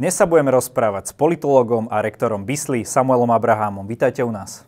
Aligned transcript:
Dnes 0.00 0.16
sa 0.16 0.24
budeme 0.24 0.48
rozprávať 0.48 1.04
s 1.04 1.14
politologom 1.14 1.84
a 1.92 2.00
rektorom 2.00 2.40
BISLY 2.48 2.88
Samuelom 2.88 3.28
Abrahamom. 3.36 3.84
Vítajte 3.84 4.24
u 4.24 4.32
nás. 4.32 4.64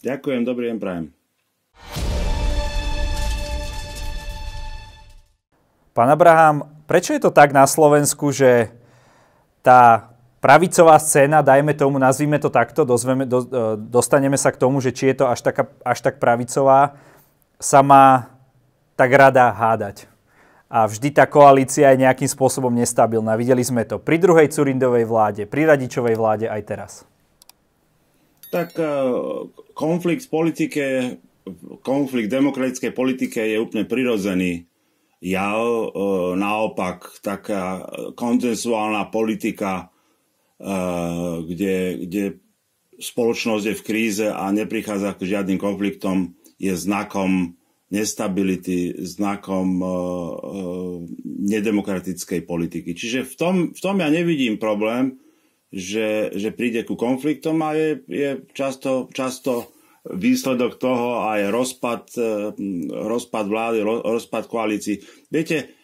Ďakujem, 0.00 0.48
dobrý 0.48 0.72
deň 0.72 0.78
prajem. 0.80 1.04
Pán 5.92 6.08
Abraham, 6.08 6.72
prečo 6.88 7.12
je 7.12 7.20
to 7.20 7.36
tak 7.36 7.52
na 7.52 7.68
Slovensku, 7.68 8.32
že 8.32 8.72
tá 9.60 10.08
pravicová 10.40 10.96
scéna, 11.04 11.44
dajme 11.44 11.76
tomu, 11.76 12.00
nazvime 12.00 12.40
to 12.40 12.48
takto, 12.48 12.88
dozveme, 12.88 13.28
do, 13.28 13.44
e, 13.44 13.76
dostaneme 13.76 14.40
sa 14.40 14.48
k 14.48 14.56
tomu, 14.56 14.80
že 14.80 14.88
či 14.88 15.12
je 15.12 15.20
to 15.20 15.28
až, 15.28 15.44
taká, 15.44 15.68
až 15.84 16.00
tak 16.00 16.16
pravicová, 16.16 16.96
sa 17.60 17.84
má 17.84 18.32
tak 18.96 19.12
rada 19.12 19.52
hádať 19.52 20.08
a 20.66 20.82
vždy 20.86 21.14
tá 21.14 21.30
koalícia 21.30 21.94
je 21.94 22.02
nejakým 22.02 22.26
spôsobom 22.26 22.74
nestabilná. 22.74 23.38
Videli 23.38 23.62
sme 23.62 23.86
to 23.86 24.02
pri 24.02 24.18
druhej 24.18 24.50
Curindovej 24.50 25.06
vláde, 25.06 25.42
pri 25.46 25.62
Radičovej 25.62 26.18
vláde 26.18 26.46
aj 26.50 26.62
teraz. 26.66 26.92
Tak 28.50 28.74
e, 28.78 28.86
konflikt 29.78 30.26
v 30.26 30.30
politike, 30.30 30.84
konflikt 31.86 32.30
v 32.30 32.36
demokratickej 32.42 32.92
politike 32.94 33.46
je 33.46 33.62
úplne 33.62 33.86
prirodzený 33.86 34.66
jav. 35.22 35.62
E, 35.62 35.86
naopak, 36.34 37.22
taká 37.22 37.86
konsensuálna 38.18 39.06
politika, 39.14 39.94
e, 40.58 40.74
kde, 41.46 41.76
kde 42.10 42.24
spoločnosť 42.98 43.64
je 43.70 43.78
v 43.78 43.86
kríze 43.86 44.26
a 44.26 44.50
neprichádza 44.50 45.14
k 45.14 45.30
žiadnym 45.30 45.62
konfliktom, 45.62 46.34
je 46.58 46.74
znakom 46.74 47.54
nestability, 47.86 48.98
znakom 49.06 49.78
uh, 49.78 49.88
uh, 49.88 50.98
nedemokratickej 51.24 52.42
politiky. 52.42 52.98
Čiže 52.98 53.22
v 53.22 53.34
tom, 53.38 53.54
v 53.70 53.80
tom 53.80 54.02
ja 54.02 54.10
nevidím 54.10 54.58
problém, 54.58 55.22
že, 55.70 56.34
že 56.34 56.50
príde 56.50 56.82
ku 56.82 56.98
konfliktom 56.98 57.62
a 57.62 57.78
je, 57.78 58.02
je 58.10 58.30
často, 58.50 59.06
často 59.14 59.70
výsledok 60.06 60.78
toho 60.82 61.26
aj 61.30 61.50
rozpad, 61.54 62.02
uh, 62.18 62.50
rozpad 62.90 63.44
vlády, 63.46 63.78
rozpad 63.86 64.44
koalícií. 64.50 65.02
Viete, 65.30 65.76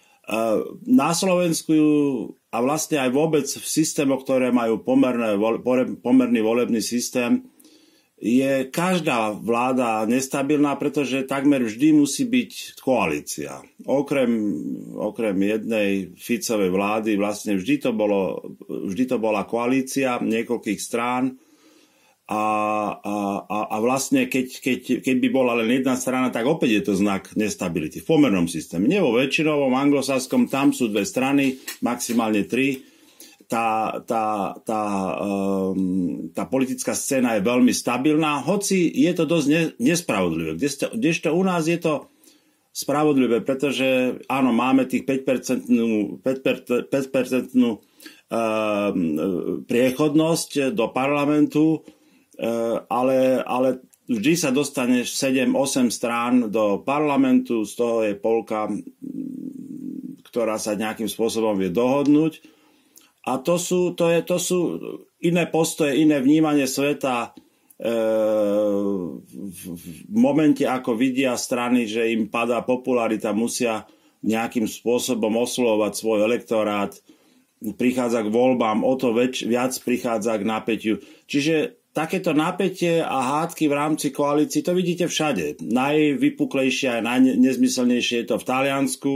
na 0.86 1.10
Slovensku 1.10 1.74
a 2.54 2.62
vlastne 2.62 3.02
aj 3.02 3.10
vôbec 3.10 3.42
v 3.42 3.66
systémoch, 3.66 4.22
ktoré 4.22 4.54
majú 4.54 4.78
pomerné, 4.78 5.34
pomerný 5.98 6.40
volebný 6.46 6.78
systém, 6.78 7.42
je 8.22 8.70
každá 8.70 9.34
vláda 9.34 10.06
nestabilná, 10.06 10.78
pretože 10.78 11.26
takmer 11.26 11.66
vždy 11.66 11.90
musí 11.90 12.22
byť 12.30 12.78
koalícia. 12.78 13.66
Okrem, 13.82 14.30
okrem 14.94 15.34
jednej 15.42 16.14
Ficovej 16.14 16.70
vlády 16.70 17.18
vlastne 17.18 17.58
vždy 17.58 17.82
to, 17.82 17.90
bolo, 17.90 18.54
vždy 18.62 19.10
to 19.10 19.18
bola 19.18 19.42
koalícia 19.42 20.22
niekoľkých 20.22 20.78
strán 20.78 21.34
a, 22.30 22.44
a, 23.42 23.58
a 23.66 23.76
vlastne 23.82 24.30
keď, 24.30 24.46
keď, 24.62 24.80
keď 25.02 25.16
by 25.18 25.28
bola 25.34 25.58
len 25.58 25.82
jedna 25.82 25.98
strana, 25.98 26.30
tak 26.30 26.46
opäť 26.46 26.70
je 26.78 26.82
to 26.86 26.94
znak 26.94 27.34
nestability 27.34 27.98
v 27.98 28.06
pomernom 28.06 28.46
systéme. 28.46 28.86
Nie 28.86 29.02
vo 29.02 29.18
väčšinovom 29.18 29.74
anglosaskom, 29.74 30.46
tam 30.46 30.70
sú 30.70 30.94
dve 30.94 31.02
strany, 31.02 31.58
maximálne 31.82 32.46
tri, 32.46 32.86
tá, 33.48 34.00
tá, 34.04 34.56
tá, 34.62 34.82
um, 35.22 36.28
tá 36.34 36.44
politická 36.46 36.92
scéna 36.92 37.38
je 37.38 37.46
veľmi 37.46 37.72
stabilná, 37.74 38.42
hoci 38.42 38.90
je 38.90 39.12
to 39.14 39.24
dosť 39.24 39.46
ne, 39.48 39.62
nespravodlivé. 39.78 40.58
Kdežto, 40.58 41.30
u 41.32 41.42
nás 41.42 41.66
je 41.66 41.78
to 41.80 42.12
spravodlivé, 42.72 43.44
pretože 43.44 44.18
áno, 44.26 44.50
máme 44.50 44.88
tých 44.88 45.04
5%, 45.04 46.24
5%, 46.24 46.88
5% 46.88 46.90
uh, 46.90 47.78
priechodnosť 49.68 50.72
do 50.72 50.86
parlamentu, 50.90 51.84
uh, 51.84 52.80
ale, 52.88 53.44
ale 53.44 53.84
vždy 54.08 54.32
sa 54.34 54.50
dostaneš 54.50 55.12
7-8 55.14 55.92
strán 55.92 56.34
do 56.48 56.80
parlamentu, 56.80 57.68
z 57.68 57.72
toho 57.76 57.96
je 58.08 58.14
polka, 58.16 58.72
ktorá 60.32 60.56
sa 60.56 60.72
nejakým 60.72 61.12
spôsobom 61.12 61.60
vie 61.60 61.68
dohodnúť 61.68 62.61
a 63.22 63.38
to 63.38 63.54
sú, 63.54 63.94
to 63.94 64.10
je, 64.10 64.20
to 64.26 64.38
sú 64.42 64.58
iné 65.22 65.46
postoje, 65.46 66.02
iné 66.02 66.18
vnímanie 66.18 66.66
sveta 66.66 67.30
e, 67.78 67.90
v, 69.30 69.62
momente, 70.10 70.66
ako 70.66 70.98
vidia 70.98 71.38
strany, 71.38 71.86
že 71.86 72.10
im 72.10 72.26
padá 72.26 72.66
popularita, 72.66 73.30
musia 73.30 73.86
nejakým 74.26 74.66
spôsobom 74.66 75.38
oslovať 75.38 75.92
svoj 75.94 76.26
elektorát, 76.26 76.94
prichádza 77.78 78.26
k 78.26 78.34
voľbám, 78.34 78.82
o 78.82 78.94
to 78.98 79.14
väč, 79.14 79.46
viac 79.46 79.70
prichádza 79.86 80.34
k 80.34 80.42
napätiu. 80.42 80.94
Čiže 81.30 81.78
takéto 81.94 82.34
napätie 82.34 82.98
a 82.98 83.42
hádky 83.42 83.70
v 83.70 83.76
rámci 83.78 84.10
koalícií, 84.10 84.66
to 84.66 84.74
vidíte 84.74 85.06
všade. 85.06 85.62
Najvypuklejšie 85.62 86.98
a 86.98 87.04
najnezmyselnejšie 87.06 88.24
je 88.24 88.26
to 88.26 88.36
v 88.42 88.48
Taliansku, 88.50 89.14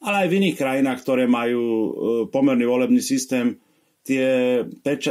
ale 0.00 0.26
aj 0.26 0.28
v 0.32 0.36
iných 0.40 0.56
krajinách, 0.56 0.98
ktoré 1.04 1.24
majú 1.28 1.64
e, 1.64 1.90
pomerný 2.32 2.64
volebný 2.64 3.04
systém, 3.04 3.60
tie 4.00 4.64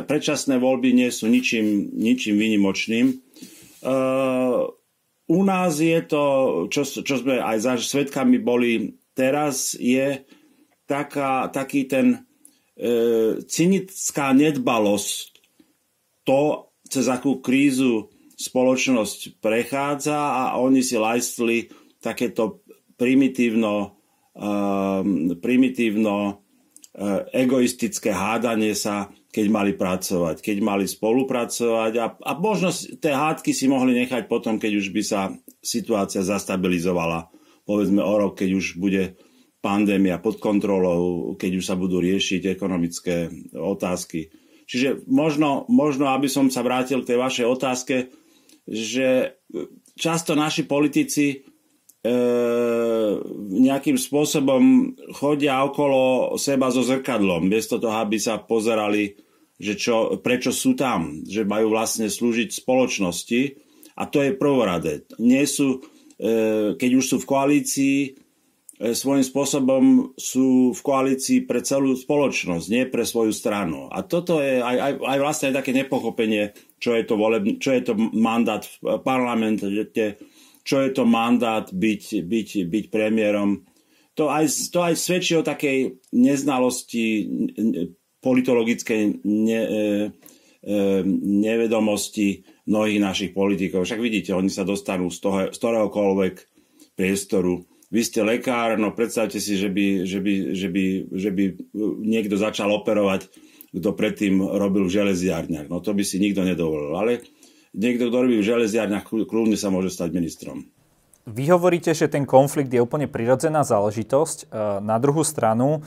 predčasné 0.05 0.57
voľby 0.57 0.97
nie 0.97 1.13
sú 1.13 1.29
ničím, 1.29 1.93
ničím 1.93 2.41
výnimočným. 2.41 3.05
E, 3.13 3.15
u 5.29 5.39
nás 5.45 5.77
je 5.77 5.99
to, 6.09 6.23
čo, 6.73 6.81
čo 7.05 7.15
sme 7.21 7.37
aj 7.37 7.57
za 7.61 7.73
svetkami 7.77 8.41
boli 8.41 8.97
teraz, 9.13 9.77
je 9.77 10.25
taká, 10.89 11.53
taký 11.53 11.85
ten 11.85 12.25
e, 12.73 13.37
cynická 13.45 14.33
nedbalosť 14.33 15.37
to, 16.25 16.73
cez 16.89 17.05
akú 17.05 17.37
krízu 17.45 18.09
spoločnosť 18.39 19.37
prechádza 19.37 20.17
a 20.17 20.43
oni 20.57 20.81
si 20.81 20.97
lajstli 20.97 21.69
takéto 22.01 22.65
primitívno 22.97 23.98
primitívno 25.39 26.15
eh, 26.29 27.45
egoistické 27.45 28.13
hádanie 28.13 28.77
sa, 28.77 29.09
keď 29.29 29.45
mali 29.49 29.71
pracovať, 29.77 30.41
keď 30.41 30.57
mali 30.65 30.85
spolupracovať 30.89 31.93
a, 32.01 32.05
a 32.17 32.31
možno 32.37 32.73
tie 32.73 33.13
hádky 33.13 33.53
si 33.53 33.69
mohli 33.69 33.93
nechať 33.93 34.25
potom, 34.25 34.57
keď 34.57 34.71
už 34.81 34.87
by 34.89 35.01
sa 35.05 35.21
situácia 35.61 36.25
zastabilizovala, 36.25 37.29
povedzme 37.65 38.01
o 38.01 38.13
rok, 38.17 38.41
keď 38.41 38.49
už 38.57 38.81
bude 38.81 39.21
pandémia 39.59 40.17
pod 40.17 40.39
kontrolou, 40.39 41.35
keď 41.35 41.61
už 41.61 41.65
sa 41.67 41.75
budú 41.75 41.99
riešiť 41.99 42.47
ekonomické 42.47 43.29
otázky. 43.53 44.31
Čiže 44.69 45.05
možno, 45.09 45.67
možno, 45.67 46.09
aby 46.13 46.31
som 46.31 46.47
sa 46.47 46.63
vrátil 46.63 47.03
k 47.03 47.13
tej 47.13 47.17
vašej 47.19 47.45
otázke, 47.45 47.95
že 48.69 49.37
často 49.97 50.37
naši 50.37 50.63
politici 50.63 51.43
e, 52.03 52.13
nejakým 53.59 53.97
spôsobom 53.99 54.95
chodia 55.15 55.63
okolo 55.65 56.33
seba 56.39 56.71
so 56.71 56.83
zrkadlom, 56.83 57.51
bez 57.51 57.67
toho, 57.67 57.91
aby 57.91 58.15
sa 58.15 58.39
pozerali, 58.39 59.19
že 59.59 59.75
čo, 59.75 60.15
prečo 60.23 60.55
sú 60.55 60.75
tam, 60.79 61.23
že 61.27 61.43
majú 61.43 61.75
vlastne 61.75 62.07
slúžiť 62.07 62.55
spoločnosti 62.55 63.41
a 63.99 64.07
to 64.07 64.23
je 64.23 64.31
prvoradé. 64.39 65.03
Nie 65.19 65.43
sú, 65.43 65.83
e, 66.15 66.75
keď 66.79 66.91
už 66.95 67.05
sú 67.05 67.17
v 67.19 67.27
koalícii, 67.27 67.97
e, 68.07 68.09
svojím 68.95 69.27
spôsobom 69.27 69.83
sú 70.15 70.71
v 70.71 70.79
koalícii 70.79 71.43
pre 71.43 71.59
celú 71.59 71.99
spoločnosť, 71.99 72.65
nie 72.71 72.87
pre 72.87 73.03
svoju 73.03 73.35
stranu. 73.35 73.91
A 73.91 74.07
toto 74.07 74.39
je 74.39 74.63
aj, 74.63 74.77
aj, 74.79 74.93
aj 75.03 75.17
vlastne 75.19 75.51
také 75.51 75.75
nepochopenie, 75.75 76.55
čo 76.79 76.95
je 76.95 77.03
to, 77.03 77.19
voleb, 77.19 77.59
čo 77.59 77.75
je 77.75 77.81
to 77.83 77.93
mandát 78.15 78.63
v 78.63 79.03
parlamente, 79.03 79.67
čo 80.69 80.85
je 80.85 80.93
to 80.93 81.01
mandát 81.09 81.65
byť, 81.65 82.29
byť, 82.29 82.49
byť 82.69 82.85
premiérom. 82.93 83.65
To 84.13 84.29
aj, 84.29 84.69
to 84.69 84.85
aj 84.85 84.93
svedčí 85.01 85.33
o 85.33 85.41
takej 85.41 85.97
neznalosti, 86.13 87.25
politologickej 88.21 89.25
ne, 89.25 89.61
e, 89.65 89.81
e, 90.61 90.77
nevedomosti 91.41 92.45
mnohých 92.69 93.01
našich 93.01 93.31
politikov. 93.33 93.81
Však 93.81 93.97
vidíte, 93.97 94.37
oni 94.37 94.53
sa 94.53 94.61
dostanú 94.61 95.09
z, 95.09 95.17
toho, 95.17 95.37
z 95.49 95.57
ktoréhokoľvek 95.57 96.35
priestoru. 96.93 97.65
Vy 97.89 98.05
ste 98.05 98.21
lekár, 98.21 98.77
no 98.77 98.93
predstavte 98.93 99.41
si, 99.41 99.57
že 99.57 99.73
by, 99.73 100.05
že 100.05 100.21
by, 100.21 100.33
že 100.53 100.67
by, 100.69 100.85
že 101.09 101.29
by 101.33 101.43
niekto 102.05 102.37
začal 102.37 102.69
operovať, 102.69 103.25
kto 103.73 103.89
predtým 103.97 104.45
robil 104.45 104.85
v 104.85 104.93
železiarniach. 105.01 105.65
No 105.65 105.81
to 105.81 105.97
by 105.97 106.05
si 106.05 106.21
nikto 106.21 106.45
nedovolil. 106.45 106.93
Ale 106.93 107.25
niekto, 107.73 108.09
kto 108.09 108.17
robí 108.25 108.35
v 108.39 108.47
železiarniach, 108.47 109.07
kľudne 109.07 109.57
sa 109.57 109.69
môže 109.69 109.93
stať 109.93 110.13
ministrom. 110.15 110.65
Vy 111.29 111.53
hovoríte, 111.53 111.93
že 111.93 112.09
ten 112.09 112.25
konflikt 112.25 112.73
je 112.73 112.81
úplne 112.81 113.05
prirodzená 113.05 113.61
záležitosť. 113.61 114.37
E, 114.49 114.81
na 114.81 114.97
druhú 114.97 115.21
stranu, 115.21 115.85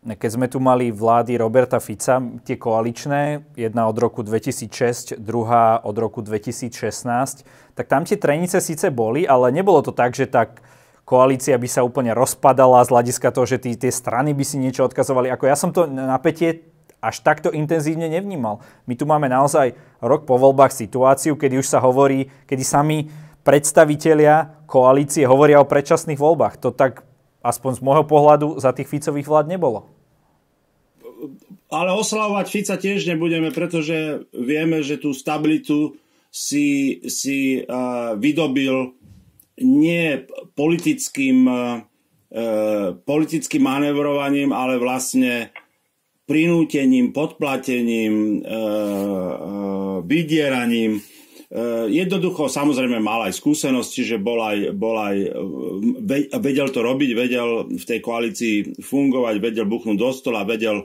keď 0.00 0.30
sme 0.32 0.46
tu 0.48 0.62
mali 0.62 0.88
vlády 0.88 1.36
Roberta 1.36 1.76
Fica, 1.82 2.22
tie 2.46 2.56
koaličné, 2.56 3.52
jedna 3.58 3.90
od 3.90 3.96
roku 4.00 4.24
2006, 4.24 5.20
druhá 5.20 5.82
od 5.84 5.92
roku 5.98 6.24
2016, 6.24 7.44
tak 7.76 7.84
tam 7.84 8.08
tie 8.08 8.16
trenice 8.16 8.62
síce 8.64 8.88
boli, 8.88 9.28
ale 9.28 9.52
nebolo 9.52 9.84
to 9.84 9.92
tak, 9.92 10.16
že 10.16 10.30
tak 10.30 10.64
koalícia 11.04 11.58
by 11.60 11.68
sa 11.68 11.84
úplne 11.84 12.16
rozpadala 12.16 12.80
z 12.86 12.92
hľadiska 12.94 13.28
toho, 13.34 13.44
že 13.44 13.58
tí, 13.60 13.76
tie 13.76 13.92
strany 13.92 14.32
by 14.32 14.44
si 14.46 14.56
niečo 14.56 14.86
odkazovali. 14.88 15.28
Ako 15.28 15.44
ja 15.44 15.56
som 15.58 15.74
to 15.74 15.84
napätie 15.84 16.64
až 16.98 17.22
takto 17.22 17.54
intenzívne 17.54 18.10
nevnímal. 18.10 18.58
My 18.90 18.94
tu 18.98 19.06
máme 19.06 19.30
naozaj 19.30 19.74
rok 20.02 20.26
po 20.26 20.34
voľbách 20.38 20.74
situáciu, 20.74 21.38
kedy 21.38 21.62
už 21.62 21.70
sa 21.70 21.78
hovorí, 21.78 22.26
kedy 22.50 22.62
sami 22.66 22.98
predstavitelia 23.46 24.66
koalície 24.66 25.24
hovoria 25.24 25.62
o 25.62 25.70
predčasných 25.70 26.18
voľbách. 26.18 26.60
To 26.62 26.74
tak 26.74 27.06
aspoň 27.40 27.78
z 27.78 27.84
môjho 27.86 28.04
pohľadu 28.04 28.58
za 28.58 28.74
tých 28.74 28.90
Ficových 28.90 29.30
vlád 29.30 29.46
nebolo. 29.48 29.86
Ale 31.68 31.90
oslavovať 31.94 32.46
Fica 32.48 32.76
tiež 32.78 33.06
nebudeme, 33.08 33.50
pretože 33.50 34.28
vieme, 34.32 34.80
že 34.80 34.96
tú 34.98 35.12
stabilitu 35.12 35.98
si, 36.28 36.98
si 37.08 37.64
uh, 37.64 38.14
vydobil 38.14 38.94
nie 39.58 40.28
politickým, 40.54 41.44
uh, 41.48 42.94
politickým 43.02 43.62
manevrovaním, 43.64 44.54
ale 44.54 44.78
vlastne 44.78 45.50
prinútením, 46.28 47.16
podplatením, 47.16 48.44
uh, 48.44 48.52
uh, 48.52 49.96
vydieraním. 50.04 51.00
Uh, 51.48 51.88
jednoducho, 51.88 52.52
samozrejme, 52.52 53.00
mal 53.00 53.24
aj 53.24 53.40
skúsenosti, 53.40 54.04
že 54.04 54.20
bol 54.20 54.36
aj, 54.44 54.76
bol 54.76 55.00
aj, 55.00 55.16
vedel 56.36 56.68
to 56.68 56.84
robiť, 56.84 57.10
vedel 57.16 57.72
v 57.72 57.84
tej 57.88 58.04
koalícii 58.04 58.56
fungovať, 58.84 59.34
vedel 59.40 59.64
buchnúť 59.64 59.96
do 59.96 60.10
stola, 60.12 60.44
vedel 60.44 60.84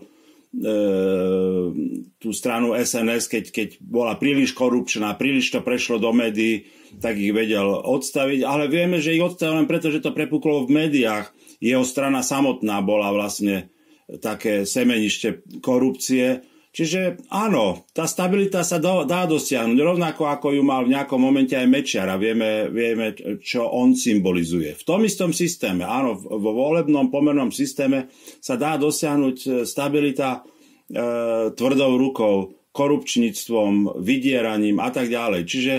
tú 2.22 2.30
stranu 2.30 2.78
SNS, 2.78 3.26
keď, 3.26 3.44
keď 3.50 3.70
bola 3.82 4.14
príliš 4.22 4.54
korupčná, 4.54 5.18
príliš 5.18 5.50
to 5.50 5.66
prešlo 5.66 5.98
do 5.98 6.14
médií, 6.14 6.70
tak 7.02 7.18
ich 7.18 7.34
vedel 7.34 7.82
odstaviť. 7.82 8.46
Ale 8.46 8.70
vieme, 8.70 9.02
že 9.02 9.18
ich 9.18 9.26
odstavil 9.26 9.66
len 9.66 9.70
preto, 9.70 9.90
že 9.90 10.06
to 10.06 10.14
prepuklo 10.14 10.70
v 10.70 10.86
médiách. 10.86 11.34
Jeho 11.58 11.82
strana 11.82 12.22
samotná 12.22 12.86
bola 12.86 13.10
vlastne 13.10 13.73
také 14.22 14.68
semenište 14.68 15.46
korupcie. 15.64 16.44
Čiže 16.74 17.30
áno, 17.30 17.86
tá 17.94 18.10
stabilita 18.10 18.66
sa 18.66 18.82
do, 18.82 19.06
dá 19.06 19.30
dosiahnuť, 19.30 19.78
rovnako 19.78 20.26
ako 20.26 20.58
ju 20.58 20.66
mal 20.66 20.82
v 20.82 20.98
nejakom 20.98 21.22
momente 21.22 21.54
aj 21.54 21.70
Mečiar 21.70 22.10
a 22.10 22.18
vieme, 22.18 22.66
vieme, 22.74 23.14
čo 23.46 23.70
on 23.70 23.94
symbolizuje. 23.94 24.74
V 24.74 24.82
tom 24.82 25.06
istom 25.06 25.30
systéme, 25.38 25.86
áno, 25.86 26.18
vo 26.18 26.50
volebnom 26.50 27.14
pomernom 27.14 27.54
systéme 27.54 28.10
sa 28.42 28.58
dá 28.58 28.82
dosiahnuť 28.82 29.38
e, 29.46 29.50
stabilita 29.70 30.42
e, 30.42 31.54
tvrdou 31.54 31.94
rukou, 31.94 32.58
korupčníctvom, 32.74 34.02
vydieraním 34.02 34.82
a 34.82 34.90
tak 34.90 35.14
ďalej. 35.14 35.42
Čiže 35.46 35.74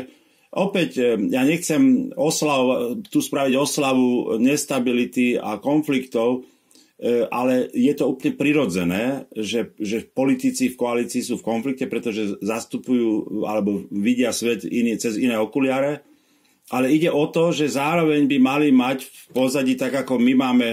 opäť, 0.55 0.91
e, 1.03 1.03
ja 1.35 1.43
nechcem 1.43 2.15
oslav, 2.15 2.95
tu 3.11 3.19
spraviť 3.19 3.55
oslavu 3.59 4.39
nestability 4.39 5.43
a 5.43 5.59
konfliktov, 5.59 6.47
ale 7.29 7.69
je 7.77 7.93
to 7.93 8.17
úplne 8.17 8.33
prirodzené, 8.33 9.29
že, 9.37 9.77
že 9.77 10.09
politici 10.09 10.73
v 10.73 10.81
koalícii 10.81 11.21
sú 11.21 11.37
v 11.37 11.47
konflikte, 11.47 11.85
pretože 11.85 12.41
zastupujú 12.41 13.45
alebo 13.45 13.85
vidia 13.93 14.33
svet 14.33 14.65
iný, 14.65 14.97
cez 14.97 15.21
iné 15.21 15.37
okuliare, 15.37 16.01
ale 16.73 16.89
ide 16.97 17.13
o 17.13 17.29
to, 17.29 17.53
že 17.53 17.77
zároveň 17.77 18.25
by 18.25 18.39
mali 18.41 18.69
mať 18.73 19.05
v 19.05 19.25
pozadí, 19.37 19.77
tak 19.77 19.93
ako 20.01 20.17
my 20.17 20.33
máme 20.33 20.69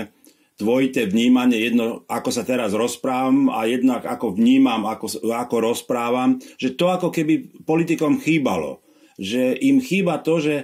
dvojité 0.56 1.10
vnímanie, 1.10 1.58
jedno 1.58 2.06
ako 2.08 2.30
sa 2.32 2.48
teraz 2.48 2.72
rozprávam 2.72 3.50
a 3.52 3.68
jednak 3.68 4.06
ako 4.06 4.38
vnímam, 4.38 4.88
ako, 4.88 5.26
ako 5.28 5.56
rozprávam, 5.60 6.40
že 6.56 6.78
to 6.78 6.88
ako 6.94 7.10
keby 7.12 7.66
politikom 7.66 8.22
chýbalo. 8.22 8.80
Že 9.20 9.58
im 9.68 9.84
chýba 9.84 10.22
to, 10.22 10.40
že 10.40 10.56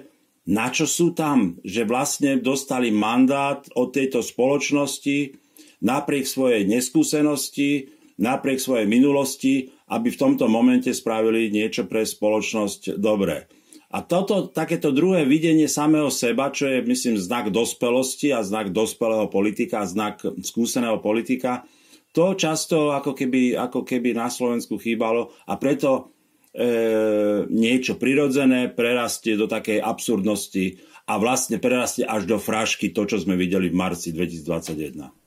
na 0.48 0.72
čo 0.72 0.88
sú 0.88 1.12
tam, 1.12 1.60
že 1.66 1.84
vlastne 1.84 2.40
dostali 2.40 2.88
mandát 2.88 3.68
od 3.76 3.92
tejto 3.92 4.24
spoločnosti, 4.24 5.47
napriek 5.82 6.26
svojej 6.26 6.66
neskúsenosti, 6.66 7.94
napriek 8.18 8.58
svojej 8.58 8.90
minulosti, 8.90 9.70
aby 9.88 10.10
v 10.10 10.20
tomto 10.20 10.50
momente 10.50 10.90
spravili 10.92 11.54
niečo 11.54 11.86
pre 11.86 12.04
spoločnosť 12.04 12.98
dobré. 12.98 13.48
A 13.88 14.04
toto, 14.04 14.52
takéto 14.52 14.92
druhé 14.92 15.24
videnie 15.24 15.72
samého 15.72 16.12
seba, 16.12 16.52
čo 16.52 16.68
je, 16.68 16.84
myslím, 16.84 17.16
znak 17.16 17.56
dospelosti 17.56 18.36
a 18.36 18.44
znak 18.44 18.76
dospelého 18.76 19.32
politika, 19.32 19.88
znak 19.88 20.20
skúseného 20.44 21.00
politika, 21.00 21.64
to 22.12 22.36
často 22.36 22.92
ako 22.92 23.16
keby, 23.16 23.56
ako 23.56 23.88
keby 23.88 24.12
na 24.12 24.28
Slovensku 24.28 24.76
chýbalo 24.76 25.32
a 25.48 25.56
preto 25.56 26.12
e, 26.52 27.46
niečo 27.48 27.96
prirodzené 27.96 28.74
prerastie 28.74 29.40
do 29.40 29.48
takej 29.48 29.80
absurdnosti 29.80 30.82
a 31.08 31.14
vlastne 31.22 31.62
prerastie 31.62 32.04
až 32.04 32.28
do 32.28 32.42
frašky 32.42 32.92
to, 32.92 33.08
čo 33.08 33.24
sme 33.24 33.40
videli 33.40 33.72
v 33.72 33.78
marci 33.78 34.12
2021. 34.12 35.27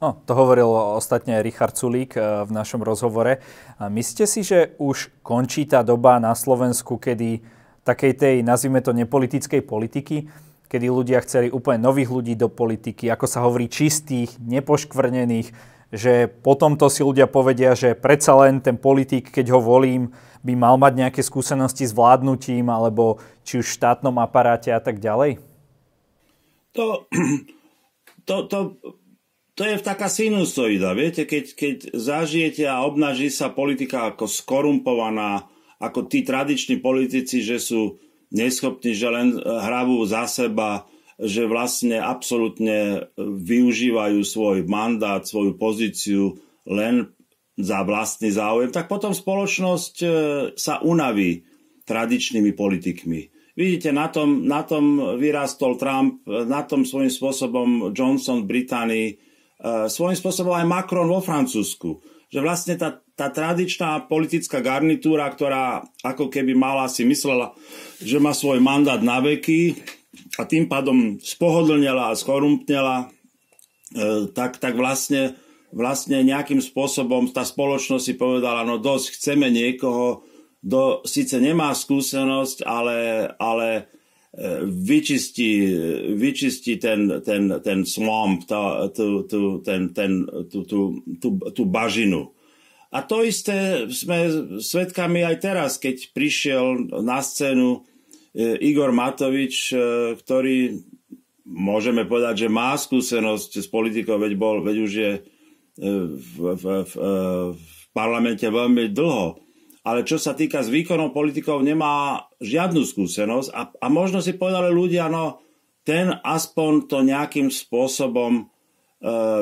No, 0.00 0.16
to 0.24 0.32
hovoril 0.32 0.96
ostatne 0.96 1.44
Richard 1.44 1.76
Sulík 1.76 2.16
eh, 2.16 2.48
v 2.48 2.50
našom 2.56 2.80
rozhovore. 2.80 3.44
Myslíte 3.76 4.24
si, 4.24 4.40
že 4.40 4.72
už 4.80 5.12
končí 5.20 5.68
tá 5.68 5.84
doba 5.84 6.16
na 6.16 6.32
Slovensku, 6.32 6.96
kedy 6.96 7.44
takej 7.84 8.12
tej, 8.16 8.34
nazvime 8.40 8.80
to, 8.80 8.96
nepolitickej 8.96 9.60
politiky, 9.64 10.28
kedy 10.72 10.86
ľudia 10.88 11.20
chceli 11.24 11.52
úplne 11.52 11.84
nových 11.84 12.08
ľudí 12.12 12.34
do 12.36 12.48
politiky, 12.48 13.12
ako 13.12 13.26
sa 13.28 13.44
hovorí, 13.44 13.68
čistých, 13.68 14.36
nepoškvrnených, 14.40 15.48
že 15.90 16.30
potom 16.30 16.78
to 16.78 16.86
si 16.86 17.02
ľudia 17.02 17.26
povedia, 17.26 17.74
že 17.74 17.98
predsa 17.98 18.38
len 18.38 18.62
ten 18.62 18.78
politik, 18.78 19.28
keď 19.28 19.58
ho 19.58 19.60
volím, 19.60 20.14
by 20.40 20.54
mal 20.56 20.78
mať 20.80 20.92
nejaké 20.96 21.20
skúsenosti 21.20 21.84
s 21.84 21.92
vládnutím, 21.92 22.70
alebo 22.72 23.20
či 23.44 23.60
už 23.60 23.66
v 23.68 23.76
štátnom 23.76 24.16
aparáte 24.22 24.72
a 24.72 24.80
tak 24.80 25.02
ďalej? 25.02 25.42
To, 26.78 27.10
to, 28.28 28.34
to 28.46 28.58
to 29.60 29.68
je 29.68 29.76
taká 29.84 30.08
sinusoida, 30.08 30.96
viete, 30.96 31.28
keď, 31.28 31.44
keď 31.52 31.76
zažijete 31.92 32.64
a 32.64 32.80
obnaží 32.80 33.28
sa 33.28 33.52
politika 33.52 34.08
ako 34.08 34.24
skorumpovaná, 34.24 35.52
ako 35.76 36.08
tí 36.08 36.24
tradiční 36.24 36.80
politici, 36.80 37.44
že 37.44 37.60
sú 37.60 38.00
neschopní, 38.32 38.96
že 38.96 39.12
len 39.12 39.36
hravú 39.36 40.00
za 40.08 40.24
seba, 40.24 40.88
že 41.20 41.44
vlastne 41.44 42.00
absolútne 42.00 43.12
využívajú 43.20 44.24
svoj 44.24 44.64
mandát, 44.64 45.28
svoju 45.28 45.60
pozíciu 45.60 46.40
len 46.64 47.12
za 47.60 47.84
vlastný 47.84 48.32
záujem, 48.32 48.72
tak 48.72 48.88
potom 48.88 49.12
spoločnosť 49.12 49.94
e, 50.00 50.08
sa 50.56 50.80
unaví 50.80 51.44
tradičnými 51.84 52.56
politikmi. 52.56 53.20
Vidíte, 53.60 53.92
na 53.92 54.08
tom, 54.08 54.48
na 54.48 54.64
tom 54.64 55.20
vyrastol 55.20 55.76
Trump, 55.76 56.24
na 56.24 56.64
tom 56.64 56.88
svojím 56.88 57.12
spôsobom 57.12 57.92
Johnson 57.92 58.48
v 58.48 58.48
Británii, 58.48 59.08
Eh, 59.10 59.28
svojím 59.62 60.16
spôsobom 60.16 60.56
aj 60.56 60.66
Macron 60.68 61.08
vo 61.08 61.20
Francúzsku. 61.20 62.00
Že 62.30 62.40
vlastne 62.40 62.74
tá, 62.78 63.02
tá 63.18 63.28
tradičná 63.28 64.06
politická 64.08 64.62
garnitúra, 64.64 65.28
ktorá 65.28 65.84
ako 66.00 66.32
keby 66.32 66.56
mala 66.56 66.88
si 66.88 67.04
myslela, 67.04 67.52
že 68.00 68.22
má 68.22 68.32
svoj 68.32 68.62
mandát 68.62 69.02
na 69.02 69.20
veky 69.20 69.76
a 70.40 70.46
tým 70.48 70.70
pádom 70.70 71.20
spohodlnela 71.20 72.14
a 72.14 72.18
skorumpnela, 72.18 73.10
eh, 73.92 74.30
tak, 74.32 74.62
tak 74.62 74.78
vlastne, 74.78 75.36
vlastne 75.74 76.22
nejakým 76.24 76.62
spôsobom 76.62 77.28
tá 77.34 77.44
spoločnosť 77.44 78.04
si 78.04 78.14
povedala, 78.16 78.64
no 78.64 78.80
dosť, 78.80 79.18
chceme 79.18 79.52
niekoho, 79.52 80.24
kto 80.64 81.04
síce 81.08 81.40
nemá 81.40 81.72
skúsenosť, 81.72 82.64
ale, 82.64 83.28
ale 83.40 83.88
vyčistí, 84.62 85.74
vyčistí 86.14 86.78
ten, 86.78 87.10
ten, 87.26 87.50
ten 87.62 87.82
swamp, 87.82 88.46
tá, 88.46 88.86
tú, 88.94 89.26
tú, 89.26 89.58
ten, 89.58 89.90
ten, 89.90 90.22
tú, 90.46 90.62
tú, 90.62 91.02
tú, 91.18 91.28
tú 91.50 91.62
bažinu. 91.66 92.30
A 92.90 93.02
to 93.06 93.22
isté 93.22 93.86
sme 93.90 94.50
svedkami 94.58 95.22
aj 95.22 95.36
teraz, 95.38 95.70
keď 95.78 96.10
prišiel 96.10 96.90
na 97.02 97.22
scénu 97.22 97.86
e, 98.34 98.58
Igor 98.66 98.90
Matovič, 98.90 99.70
e, 99.70 99.78
ktorý 100.18 100.78
môžeme 101.46 102.06
povedať, 102.06 102.46
že 102.46 102.48
má 102.50 102.74
skúsenosť 102.74 103.62
s 103.62 103.66
politikou, 103.70 104.18
veď, 104.18 104.32
bol, 104.34 104.62
veď 104.66 104.76
už 104.82 104.90
je 104.90 105.12
e, 105.18 105.20
v, 106.18 106.34
v, 106.58 106.64
v, 106.82 106.92
v 107.54 107.70
parlamente 107.94 108.46
veľmi 108.46 108.90
dlho 108.90 109.49
ale 109.80 110.04
čo 110.04 110.20
sa 110.20 110.36
týka 110.36 110.60
s 110.60 110.68
výkonom 110.68 111.16
politikov, 111.16 111.64
nemá 111.64 112.28
žiadnu 112.44 112.84
skúsenosť 112.84 113.48
a, 113.52 113.72
a 113.80 113.88
možno 113.88 114.20
si 114.20 114.36
povedali 114.36 114.68
ľudia, 114.68 115.08
no 115.08 115.40
ten 115.84 116.08
aspoň 116.12 116.86
to 116.86 117.00
nejakým 117.00 117.48
spôsobom 117.48 118.44
e, 118.44 118.46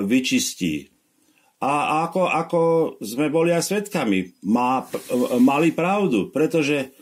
vyčistí. 0.07 0.95
A 1.59 2.07
ako, 2.07 2.31
ako 2.31 2.61
sme 3.03 3.35
boli 3.35 3.51
aj 3.51 3.67
svetkami, 3.67 4.39
má, 4.47 4.87
mali 5.43 5.75
pravdu, 5.75 6.31
pretože 6.31 6.95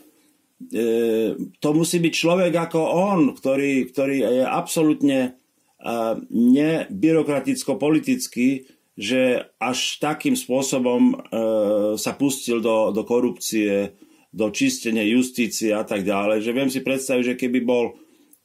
e, 0.73 1.37
to 1.61 1.69
musí 1.77 2.01
byť 2.01 2.13
človek 2.17 2.57
ako 2.57 2.81
on, 2.81 3.37
ktorý, 3.37 3.85
ktorý 3.93 4.41
je 4.41 4.45
absolútne 4.49 5.37
e, 5.77 5.85
nebyrokraticko-politický, 6.33 8.76
že 8.97 9.53
až 9.61 10.01
takým 10.01 10.33
spôsobom 10.33 11.13
e, 11.13 11.15
sa 12.01 12.17
pustil 12.17 12.57
do, 12.65 12.89
do 12.89 13.05
korupcie, 13.05 13.93
do 14.33 14.49
čistenia 14.49 15.05
justície 15.05 15.69
a 15.69 15.85
tak 15.85 16.01
ďalej, 16.01 16.41
že 16.41 16.51
viem 16.51 16.69
si 16.73 16.81
predstaviť, 16.81 17.23
že 17.23 17.39
keby 17.39 17.61
bol 17.61 17.93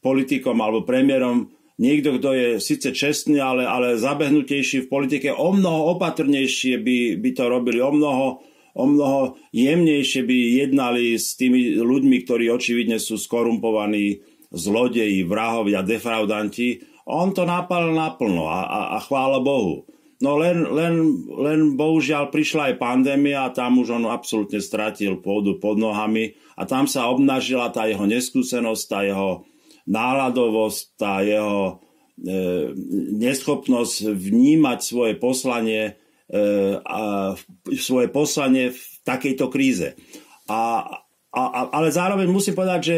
politikom 0.04 0.60
alebo 0.60 0.84
premiérom 0.84 1.48
niekto, 1.80 2.20
kto 2.20 2.28
je 2.36 2.48
síce 2.60 2.92
čestný, 2.92 3.40
ale, 3.40 3.64
ale 3.64 3.96
zabehnutejší 3.96 4.86
v 4.86 4.90
politike, 4.92 5.28
o 5.32 5.56
mnoho 5.56 5.96
opatrnejšie 5.96 6.78
by, 6.84 6.98
by 7.16 7.30
to 7.32 7.44
robili, 7.48 7.80
o 7.80 7.90
mnoho, 7.90 8.44
o 8.76 8.84
mnoho 8.84 9.40
jemnejšie 9.56 10.22
by 10.22 10.36
jednali 10.68 11.16
s 11.16 11.32
tými 11.40 11.80
ľuďmi, 11.80 12.16
ktorí 12.28 12.52
očividne 12.52 13.00
sú 13.00 13.16
skorumpovaní, 13.16 14.20
zlodeji, 14.52 15.24
vrahovia, 15.24 15.80
defraudanti. 15.80 16.84
On 17.08 17.32
to 17.32 17.48
napal 17.48 17.88
naplno 17.88 18.52
a, 18.52 18.68
a, 18.68 18.80
a 18.94 18.98
chvála 19.00 19.40
Bohu. 19.40 19.88
No 20.22 20.38
len, 20.38 20.62
len, 20.70 21.26
len 21.26 21.74
bohužiaľ 21.74 22.30
prišla 22.30 22.70
aj 22.70 22.74
pandémia 22.78 23.50
a 23.50 23.54
tam 23.54 23.82
už 23.82 23.98
on 23.98 24.06
absolútne 24.06 24.62
stratil 24.62 25.18
pôdu 25.18 25.58
pod 25.58 25.82
nohami 25.82 26.38
a 26.54 26.62
tam 26.62 26.86
sa 26.86 27.10
obnažila 27.10 27.74
tá 27.74 27.90
jeho 27.90 28.06
neskúsenosť, 28.06 28.82
tá 28.86 29.02
jeho 29.02 29.42
náladovosť, 29.82 30.82
tá 30.94 31.26
jeho 31.26 31.82
e, 32.22 32.70
neschopnosť 33.18 34.14
vnímať 34.14 34.78
svoje 34.78 35.18
poslanie, 35.18 35.98
e, 36.30 36.42
a, 36.78 37.34
svoje 37.74 38.06
poslanie 38.06 38.70
v 38.70 38.82
takejto 39.02 39.50
kríze. 39.50 39.98
A, 40.46 40.86
a, 41.34 41.42
ale 41.74 41.90
zároveň 41.90 42.30
musím 42.30 42.54
povedať, 42.54 42.80
že 42.86 42.96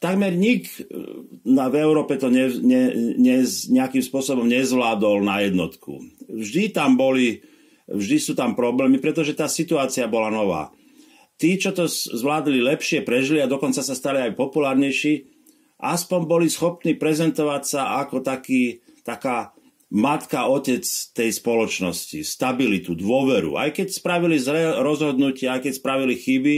takmer 0.00 0.32
nik 0.32 0.66
e, 0.80 0.82
na, 1.44 1.68
v 1.68 1.76
Európe 1.84 2.16
to 2.16 2.32
ne, 2.32 2.48
ne, 2.48 2.82
ne, 3.20 3.36
nejakým 3.46 4.00
spôsobom 4.00 4.48
nezvládol 4.48 5.20
na 5.22 5.44
jednotku. 5.44 6.00
Vždy 6.26 6.72
tam 6.72 6.96
boli, 6.96 7.44
vždy 7.86 8.16
sú 8.18 8.32
tam 8.32 8.56
problémy, 8.56 8.98
pretože 8.98 9.36
tá 9.36 9.46
situácia 9.46 10.08
bola 10.08 10.32
nová. 10.32 10.72
Tí, 11.36 11.56
čo 11.56 11.72
to 11.72 11.88
zvládli 11.88 12.60
lepšie, 12.60 13.04
prežili 13.04 13.40
a 13.40 13.48
dokonca 13.48 13.80
sa 13.80 13.96
stali 13.96 14.20
aj 14.24 14.36
populárnejší, 14.36 15.24
aspoň 15.80 16.20
boli 16.28 16.48
schopní 16.52 16.96
prezentovať 16.96 17.62
sa 17.64 18.00
ako 18.04 18.20
taký, 18.20 18.84
taká 19.04 19.52
matka, 19.90 20.46
otec 20.46 20.84
tej 20.86 21.30
spoločnosti, 21.34 22.22
stabilitu, 22.22 22.94
dôveru. 22.94 23.58
Aj 23.58 23.72
keď 23.74 23.88
spravili 23.90 24.38
zlé 24.38 24.78
rozhodnutia, 24.84 25.56
aj 25.58 25.66
keď 25.66 25.72
spravili 25.76 26.14
chyby, 26.14 26.56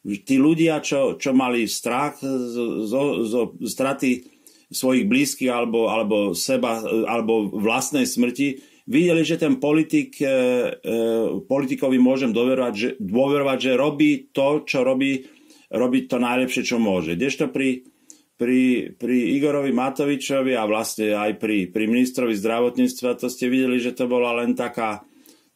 tí 0.00 0.40
ľudia, 0.40 0.80
čo, 0.80 1.20
čo 1.20 1.36
mali 1.36 1.68
strach 1.68 2.20
zo, 2.24 3.04
zo, 3.24 3.42
straty 3.60 4.24
svojich 4.70 5.04
blízkych 5.04 5.50
alebo, 5.50 5.90
alebo 5.90 6.32
seba, 6.32 6.80
alebo 7.04 7.50
vlastnej 7.50 8.06
smrti, 8.06 8.62
videli, 8.86 9.22
že 9.26 9.36
ten 9.36 9.58
politik, 9.58 10.16
e, 10.22 10.26
e, 10.26 10.34
politikovi 11.44 11.98
môžem 11.98 12.30
dôverovať 12.30 12.74
že, 12.74 12.88
dôverovať, 13.02 13.58
že 13.58 13.72
robí 13.76 14.10
to, 14.30 14.62
čo 14.64 14.86
robí, 14.86 15.26
robí 15.74 16.06
to 16.06 16.16
najlepšie, 16.22 16.62
čo 16.64 16.78
môže. 16.78 17.18
Kdežto 17.18 17.50
pri, 17.50 17.84
pri, 18.40 18.94
pri 18.94 19.16
Igorovi 19.36 19.74
Matovičovi 19.74 20.54
a 20.54 20.64
vlastne 20.64 21.18
aj 21.18 21.36
pri, 21.36 21.68
pri 21.68 21.84
ministrovi 21.90 22.32
zdravotníctva, 22.38 23.18
to 23.20 23.26
ste 23.28 23.50
videli, 23.50 23.82
že 23.82 23.92
to 23.92 24.08
bola 24.08 24.38
len 24.38 24.54
taká, 24.54 25.02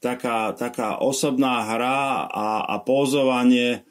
taká, 0.02 0.52
taká 0.52 1.00
osobná 1.00 1.64
hra 1.64 2.28
a, 2.28 2.66
a 2.66 2.74
pózovanie 2.82 3.86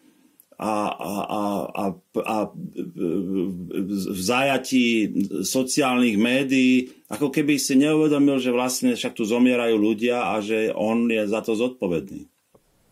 a, 0.60 0.74
a, 0.94 1.14
a, 1.24 1.42
a, 1.74 1.86
a 2.22 2.38
v 2.54 4.20
zajatí 4.22 4.86
sociálnych 5.44 6.18
médií, 6.20 6.94
ako 7.10 7.34
keby 7.34 7.58
si 7.58 7.78
neuvedomil, 7.78 8.38
že 8.38 8.54
vlastne 8.54 8.94
však 8.94 9.18
tu 9.18 9.26
zomierajú 9.26 9.76
ľudia 9.78 10.34
a 10.34 10.42
že 10.42 10.70
on 10.74 11.10
je 11.10 11.26
za 11.26 11.42
to 11.42 11.58
zodpovedný. 11.58 12.30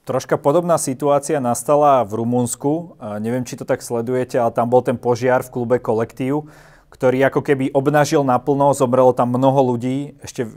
Troška 0.01 0.41
podobná 0.41 0.81
situácia 0.81 1.37
nastala 1.37 2.01
v 2.01 2.25
Rumunsku. 2.25 2.97
Neviem, 3.21 3.45
či 3.45 3.53
to 3.53 3.69
tak 3.69 3.85
sledujete, 3.85 4.33
ale 4.41 4.49
tam 4.49 4.65
bol 4.65 4.81
ten 4.81 4.97
požiar 4.97 5.45
v 5.45 5.53
klube 5.53 5.77
Kolektív, 5.77 6.49
ktorý 6.89 7.29
ako 7.29 7.45
keby 7.45 7.69
obnažil 7.71 8.25
naplno, 8.25 8.73
zomrelo 8.73 9.13
tam 9.13 9.29
mnoho 9.29 9.77
ľudí. 9.77 10.17
Ešte 10.25 10.49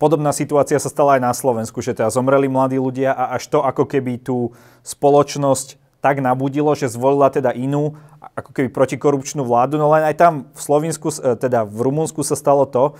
podobná 0.00 0.32
situácia 0.32 0.80
sa 0.80 0.88
stala 0.88 1.20
aj 1.20 1.22
na 1.22 1.32
Slovensku, 1.36 1.84
že 1.84 1.92
teda 1.92 2.08
zomreli 2.08 2.48
mladí 2.48 2.80
ľudia 2.80 3.12
a 3.12 3.36
až 3.36 3.52
to 3.52 3.60
ako 3.60 3.84
keby 3.84 4.18
tú 4.18 4.56
spoločnosť 4.80 5.83
tak 6.04 6.20
nabudilo, 6.20 6.76
že 6.76 6.92
zvolila 6.92 7.32
teda 7.32 7.56
inú, 7.56 7.96
ako 8.36 8.52
keby 8.52 8.68
protikorupčnú 8.68 9.40
vládu, 9.40 9.80
no 9.80 9.88
len 9.88 10.04
aj 10.04 10.20
tam 10.20 10.32
v 10.52 10.60
Slovensku, 10.60 11.08
e, 11.08 11.32
teda 11.40 11.64
v 11.64 11.78
Rumunsku 11.80 12.20
sa 12.20 12.36
stalo 12.36 12.68
to, 12.68 12.92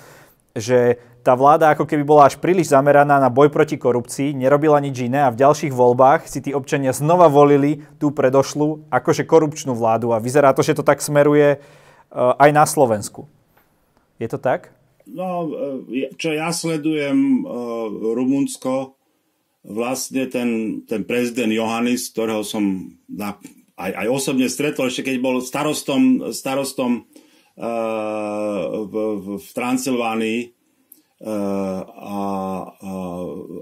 že 0.56 0.96
tá 1.20 1.36
vláda 1.36 1.76
ako 1.76 1.84
keby 1.84 2.00
bola 2.00 2.24
až 2.24 2.40
príliš 2.40 2.72
zameraná 2.72 3.20
na 3.20 3.28
boj 3.28 3.52
proti 3.52 3.76
korupcii, 3.76 4.32
nerobila 4.32 4.80
nič 4.80 5.04
iné 5.04 5.20
a 5.20 5.34
v 5.34 5.36
ďalších 5.36 5.76
voľbách 5.76 6.24
si 6.24 6.40
tí 6.40 6.56
občania 6.56 6.96
znova 6.96 7.28
volili 7.28 7.84
tú 8.00 8.08
predošlú 8.08 8.88
akože 8.88 9.28
korupčnú 9.28 9.76
vládu 9.76 10.16
a 10.16 10.22
vyzerá 10.22 10.56
to, 10.56 10.64
že 10.64 10.80
to 10.80 10.80
tak 10.80 11.04
smeruje 11.04 11.48
e, 11.52 11.58
aj 12.16 12.50
na 12.56 12.64
Slovensku. 12.64 13.28
Je 14.16 14.32
to 14.32 14.40
tak? 14.40 14.72
No, 15.04 15.44
e, 15.92 16.08
čo 16.16 16.32
ja 16.32 16.48
sledujem 16.56 17.44
Rumunsko, 18.00 18.96
vlastne 19.64 20.28
ten, 20.28 20.80
ten 20.84 21.08
prezident 21.08 21.48
Johannis, 21.48 22.12
ktorého 22.12 22.44
som 22.44 22.92
na, 23.08 23.40
aj, 23.80 23.92
aj 23.96 24.06
osobne 24.12 24.46
stretol, 24.52 24.92
ešte 24.92 25.08
keď 25.08 25.16
bol 25.24 25.40
starostom, 25.40 26.30
starostom 26.30 27.08
uh, 27.56 28.60
v, 28.84 28.94
v, 28.94 29.26
v 29.40 29.48
Transylvánii 29.56 30.40
uh, 31.24 31.80
a, 31.88 32.18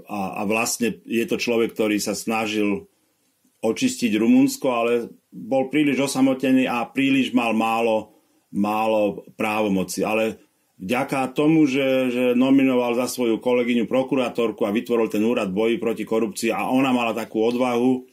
a, 0.03 0.19
a 0.37 0.41
vlastne 0.43 0.99
je 1.07 1.23
to 1.23 1.39
človek, 1.39 1.71
ktorý 1.71 1.97
sa 2.03 2.13
snažil 2.13 2.91
očistiť 3.63 4.11
Rumunsko, 4.19 4.67
ale 4.67 5.07
bol 5.31 5.71
príliš 5.71 6.11
osamotený 6.11 6.67
a 6.67 6.83
príliš 6.83 7.31
mal 7.31 7.55
málo, 7.55 8.19
málo 8.51 9.23
právomoci. 9.39 10.03
Ale 10.03 10.42
vďaka 10.83 11.31
tomu, 11.31 11.63
že, 11.63 12.11
že 12.11 12.23
nominoval 12.35 12.99
za 12.99 13.07
svoju 13.07 13.39
kolegyňu 13.39 13.87
prokurátorku 13.87 14.67
a 14.67 14.75
vytvoril 14.75 15.07
ten 15.07 15.23
úrad 15.23 15.55
boji 15.55 15.79
proti 15.79 16.03
korupcii 16.03 16.51
a 16.51 16.67
ona 16.67 16.91
mala 16.91 17.15
takú 17.15 17.39
odvahu, 17.39 18.03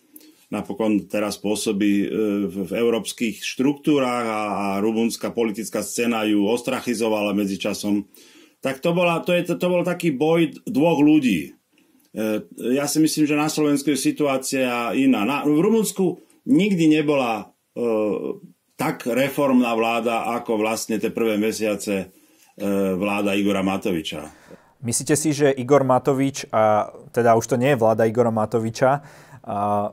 napokon 0.55 1.11
teraz 1.11 1.39
pôsobí 1.39 2.07
e, 2.07 2.09
v 2.47 2.71
európskych 2.71 3.43
štruktúrách 3.43 4.27
a, 4.27 4.41
a 4.51 4.67
rumunská 4.79 5.35
politická 5.35 5.83
scéna 5.83 6.27
ju 6.27 6.47
ostrachizovala 6.47 7.35
medzičasom. 7.35 8.07
Tak 8.63 8.79
to, 8.79 8.95
bola, 8.95 9.23
to, 9.23 9.35
je, 9.35 9.51
to, 9.51 9.55
to 9.59 9.67
bol 9.67 9.83
taký 9.83 10.15
boj 10.15 10.51
dvoch 10.67 11.03
ľudí. 11.03 11.51
E, 12.15 12.47
ja 12.75 12.87
si 12.87 12.99
myslím, 13.03 13.27
že 13.27 13.39
na 13.39 13.51
Slovensku 13.51 13.95
je 13.95 13.99
situácia 13.99 14.95
iná. 14.95 15.27
Na, 15.27 15.47
v 15.47 15.59
Rumunsku 15.59 16.23
nikdy 16.47 16.99
nebola 16.99 17.55
e, 17.75 17.85
tak 18.75 19.07
reformná 19.07 19.71
vláda, 19.79 20.35
ako 20.35 20.59
vlastne 20.59 20.99
tie 20.99 21.15
prvé 21.15 21.39
mesiace 21.39 22.11
vláda 22.97 23.37
Igora 23.37 23.63
Matoviča. 23.63 24.31
Myslíte 24.81 25.13
si, 25.13 25.37
že 25.37 25.53
Igor 25.53 25.85
Matovič, 25.85 26.49
a 26.49 26.89
teda 27.13 27.37
už 27.37 27.45
to 27.45 27.61
nie 27.61 27.77
je 27.77 27.81
vláda 27.81 28.09
Igora 28.09 28.33
Matoviča, 28.33 29.05
a 29.45 29.93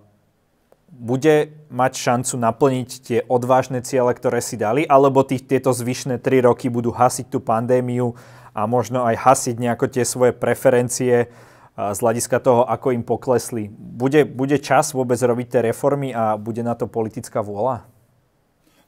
bude 0.88 1.36
mať 1.68 1.94
šancu 1.94 2.40
naplniť 2.40 2.90
tie 3.04 3.20
odvážne 3.28 3.84
ciele, 3.84 4.10
ktoré 4.16 4.40
si 4.40 4.56
dali, 4.56 4.88
alebo 4.88 5.28
tých, 5.28 5.44
tieto 5.44 5.76
zvyšné 5.76 6.24
tri 6.24 6.40
roky 6.40 6.72
budú 6.72 6.96
hasiť 6.96 7.28
tú 7.28 7.44
pandémiu 7.44 8.16
a 8.56 8.66
možno 8.66 9.04
aj 9.04 9.20
hasiť 9.20 9.56
nejako 9.60 9.86
tie 9.92 10.08
svoje 10.08 10.32
preferencie 10.34 11.30
z 11.78 12.00
hľadiska 12.02 12.42
toho, 12.42 12.66
ako 12.66 12.96
im 12.96 13.06
poklesli. 13.06 13.70
Bude, 13.70 14.26
bude 14.26 14.58
čas 14.58 14.98
vôbec 14.98 15.22
robiť 15.22 15.48
tie 15.52 15.62
reformy 15.70 16.10
a 16.10 16.34
bude 16.34 16.66
na 16.66 16.74
to 16.74 16.90
politická 16.90 17.46
vôľa? 17.46 17.86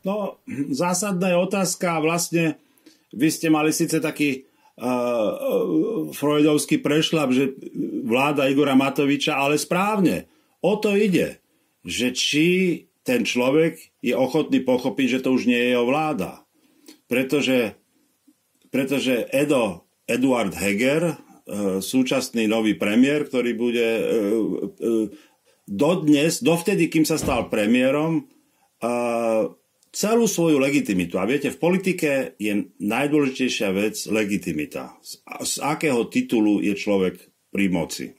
No, 0.02 0.42
zásadná 0.74 1.30
je 1.30 1.38
otázka 1.38 2.02
vlastne, 2.02 2.58
vy 3.14 3.28
ste 3.30 3.48
mali 3.50 3.74
síce 3.74 3.98
taký 3.98 4.46
uh, 4.78 6.10
freudovský 6.14 6.82
prešlap, 6.82 7.34
že 7.34 7.58
vláda 8.06 8.50
Igora 8.50 8.78
Matoviča, 8.78 9.38
ale 9.38 9.58
správne. 9.58 10.30
O 10.62 10.78
to 10.78 10.94
ide, 10.94 11.42
že 11.86 12.14
či 12.14 12.48
ten 13.02 13.26
človek 13.26 13.80
je 14.04 14.14
ochotný 14.14 14.62
pochopiť, 14.62 15.08
že 15.20 15.24
to 15.26 15.34
už 15.34 15.50
nie 15.50 15.58
je 15.58 15.72
jeho 15.74 15.86
vláda. 15.88 16.46
Pretože, 17.10 17.74
pretože 18.70 19.26
Edo, 19.34 19.90
Eduard 20.06 20.54
Heger, 20.54 21.16
uh, 21.16 21.82
súčasný 21.82 22.46
nový 22.46 22.78
premiér, 22.78 23.26
ktorý 23.26 23.52
bude 23.58 23.88
dodnes, 25.70 26.42
dovtedy, 26.42 26.90
kým 26.90 27.06
sa 27.06 27.22
stal 27.22 27.46
premiérom, 27.46 28.26
celú 29.90 30.30
svoju 30.30 30.62
legitimitu. 30.62 31.18
A 31.18 31.26
viete, 31.26 31.50
v 31.50 31.62
politike 31.62 32.38
je 32.38 32.70
najdôležitejšia 32.78 33.70
vec 33.74 33.96
legitimita. 34.10 34.94
Z, 35.02 35.26
z 35.26 35.54
akého 35.66 36.06
titulu 36.08 36.62
je 36.62 36.74
človek 36.78 37.16
pri 37.50 37.66
moci. 37.74 38.06
E, 38.10 38.14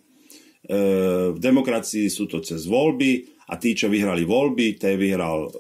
v 1.31 1.39
demokracii 1.39 2.11
sú 2.11 2.27
to 2.27 2.43
cez 2.43 2.67
voľby 2.67 3.27
a 3.51 3.59
tí, 3.59 3.75
čo 3.75 3.91
vyhrali 3.91 4.27
voľby, 4.27 4.79
tie 4.79 4.99
vyhral 4.99 5.47
e, 5.47 5.51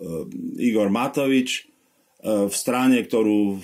Igor 0.67 0.91
Matovič 0.91 1.51
e, 1.59 1.63
v 2.51 2.55
strane, 2.55 3.07
ktorú 3.07 3.63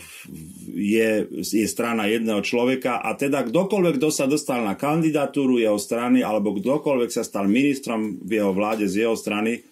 je, 0.71 1.11
je 1.43 1.67
strana 1.67 2.07
jedného 2.07 2.43
človeka 2.47 3.03
a 3.03 3.19
teda 3.19 3.43
kdokoľvek, 3.47 3.95
kto 3.99 4.11
sa 4.15 4.31
dostal 4.31 4.63
na 4.63 4.79
kandidatúru 4.79 5.59
jeho 5.59 5.79
strany 5.83 6.23
alebo 6.23 6.55
kdokoľvek 6.55 7.11
sa 7.11 7.27
stal 7.27 7.51
ministrom 7.51 8.23
v 8.23 8.39
jeho 8.39 8.55
vláde 8.55 8.87
z 8.87 9.07
jeho 9.07 9.19
strany, 9.19 9.67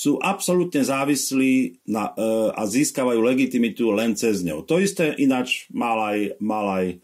sú 0.00 0.16
absolútne 0.16 0.80
závislí 0.80 1.84
na, 1.84 2.16
e, 2.16 2.48
a 2.56 2.64
získavajú 2.64 3.20
legitimitu 3.20 3.92
len 3.92 4.16
cez 4.16 4.40
ňou. 4.40 4.64
To 4.64 4.80
isté 4.80 5.12
ináč 5.20 5.68
mal 5.68 6.00
aj, 6.00 6.18
mal 6.40 6.66
aj 6.72 6.86
e, 6.88 6.96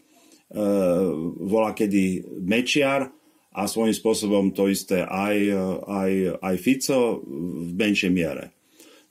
volá 1.45 1.77
kedy 1.77 2.25
Mečiar 2.41 3.13
a 3.53 3.69
svojím 3.69 3.93
spôsobom 3.93 4.49
to 4.49 4.65
isté 4.65 5.05
aj, 5.05 5.37
aj, 5.85 6.11
aj 6.41 6.55
Fico 6.57 7.21
v 7.21 7.69
menšej 7.77 8.09
miere. 8.09 8.57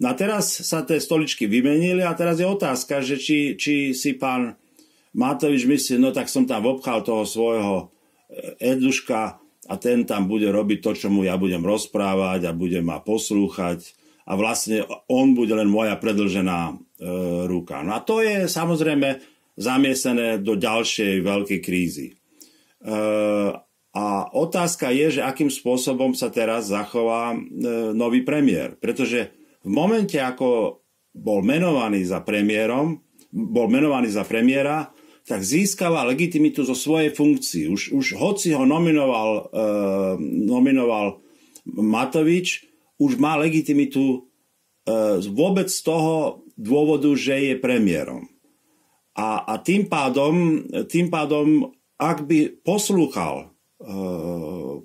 No 0.03 0.11
a 0.11 0.19
teraz 0.19 0.67
sa 0.67 0.83
tie 0.83 0.99
stoličky 0.99 1.47
vymenili 1.47 2.03
a 2.03 2.11
teraz 2.19 2.43
je 2.43 2.47
otázka, 2.47 3.07
že 3.07 3.23
či, 3.23 3.55
či 3.55 3.95
si 3.95 4.19
pán 4.19 4.59
Matovič 5.15 5.63
myslí, 5.63 6.03
no 6.03 6.11
tak 6.11 6.27
som 6.27 6.43
tam 6.43 6.67
obchal 6.67 7.07
toho 7.07 7.23
svojho 7.23 7.75
eh, 8.35 8.75
Eduška 8.75 9.46
a 9.67 9.75
ten 9.79 10.07
tam 10.07 10.31
bude 10.31 10.49
robiť 10.51 10.79
to, 10.83 10.91
čo 10.95 11.09
mu 11.11 11.27
ja 11.27 11.35
budem 11.35 11.63
rozprávať 11.63 12.47
a 12.47 12.57
bude 12.57 12.79
ma 12.83 13.03
poslúchať 13.03 13.95
a 14.27 14.33
vlastne 14.35 14.83
on 15.07 15.39
bude 15.39 15.55
len 15.55 15.71
moja 15.71 15.95
predlžená 15.95 16.61
e, 16.71 16.75
ruka. 17.47 17.87
No 17.87 17.95
a 17.95 18.03
to 18.03 18.19
je 18.19 18.51
samozrejme 18.51 19.23
zamiesené 19.55 20.43
do 20.43 20.59
ďalšej 20.59 21.23
veľkej 21.23 21.61
krízy. 21.63 22.11
E, 22.11 22.15
a 23.97 24.07
otázka 24.35 24.93
je, 24.93 25.19
že 25.19 25.23
akým 25.23 25.49
spôsobom 25.49 26.13
sa 26.13 26.29
teraz 26.29 26.69
zachová 26.75 27.33
e, 27.33 27.39
nový 27.95 28.27
premiér. 28.27 28.75
Pretože 28.83 29.31
v 29.63 29.71
momente, 29.71 30.19
ako 30.19 30.83
bol 31.15 31.41
menovaný 31.47 32.03
za 32.03 32.21
premiérom, 32.21 32.99
bol 33.31 33.71
menovaný 33.71 34.11
za 34.11 34.27
premiéra, 34.27 34.91
tak 35.27 35.43
získava 35.43 36.07
legitimitu 36.07 36.63
zo 36.63 36.79
svojej 36.79 37.11
funkcii. 37.11 37.67
Už, 37.67 37.83
už 37.91 38.07
hoci 38.15 38.55
ho 38.55 38.63
nominoval, 38.63 39.51
e, 39.51 39.67
nominoval 40.23 41.19
Matovič, 41.67 42.63
už 43.03 43.19
má 43.19 43.35
legitimitu 43.35 44.23
e, 44.87 45.21
vôbec 45.27 45.67
z 45.67 45.83
toho 45.83 46.47
dôvodu, 46.55 47.11
že 47.19 47.53
je 47.53 47.55
premiérom. 47.59 48.31
A, 49.19 49.43
a 49.51 49.59
tým, 49.59 49.91
pádom, 49.91 50.63
tým 50.87 51.11
pádom, 51.11 51.75
ak 51.99 52.23
by 52.23 52.63
poslúchal 52.63 53.35
e, 53.43 53.47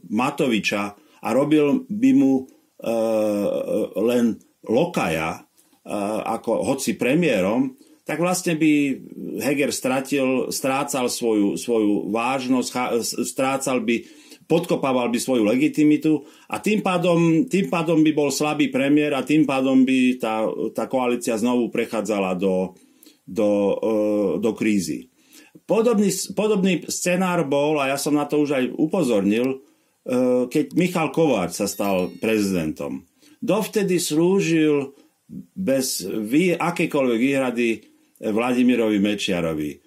Matoviča 0.10 0.98
a 1.21 1.27
robil 1.38 1.86
by 1.86 2.12
mu 2.17 2.33
e, 2.41 2.43
len 3.93 4.41
lokaja, 4.65 5.45
ako 6.21 6.62
hoci 6.62 6.93
premiérom, 6.93 7.74
tak 8.12 8.20
vlastne 8.20 8.60
by 8.60 8.72
Heger 9.39 9.72
stratil, 9.72 10.51
strácal 10.51 11.08
svoju, 11.08 11.56
svoju 11.56 12.12
vážnosť, 12.12 12.70
strácal 13.24 13.80
by, 13.88 14.03
podkopával 14.51 15.08
by 15.08 15.15
svoju 15.15 15.48
legitimitu 15.48 16.27
a 16.51 16.60
tým 16.60 16.84
pádom, 16.84 17.48
tým 17.48 17.72
pádom 17.72 18.03
by 18.03 18.12
bol 18.12 18.27
slabý 18.27 18.68
premiér 18.68 19.15
a 19.15 19.24
tým 19.24 19.48
pádom 19.48 19.88
by 19.88 20.20
tá, 20.20 20.44
tá 20.75 20.91
koalícia 20.91 21.39
znovu 21.39 21.72
prechádzala 21.72 22.36
do, 22.36 22.75
do, 23.24 23.80
e, 23.80 23.94
do 24.44 24.51
krízy. 24.51 25.08
Podobný, 25.63 26.12
podobný 26.36 26.84
scenár 26.91 27.48
bol, 27.48 27.80
a 27.80 27.96
ja 27.96 27.96
som 27.96 28.12
na 28.12 28.27
to 28.27 28.44
už 28.44 28.60
aj 28.60 28.65
upozornil, 28.75 29.56
e, 29.56 30.51
keď 30.51 30.75
Michal 30.75 31.15
Kováč 31.15 31.56
sa 31.56 31.72
stal 31.72 32.12
prezidentom 32.20 33.08
dovtedy 33.41 33.98
slúžil 33.98 34.94
bez 35.58 36.06
akékoľvek 36.60 37.20
výhrady 37.20 37.90
Vladimirovi 38.22 39.01
Mečiarovi. 39.01 39.72
E, 39.74 39.80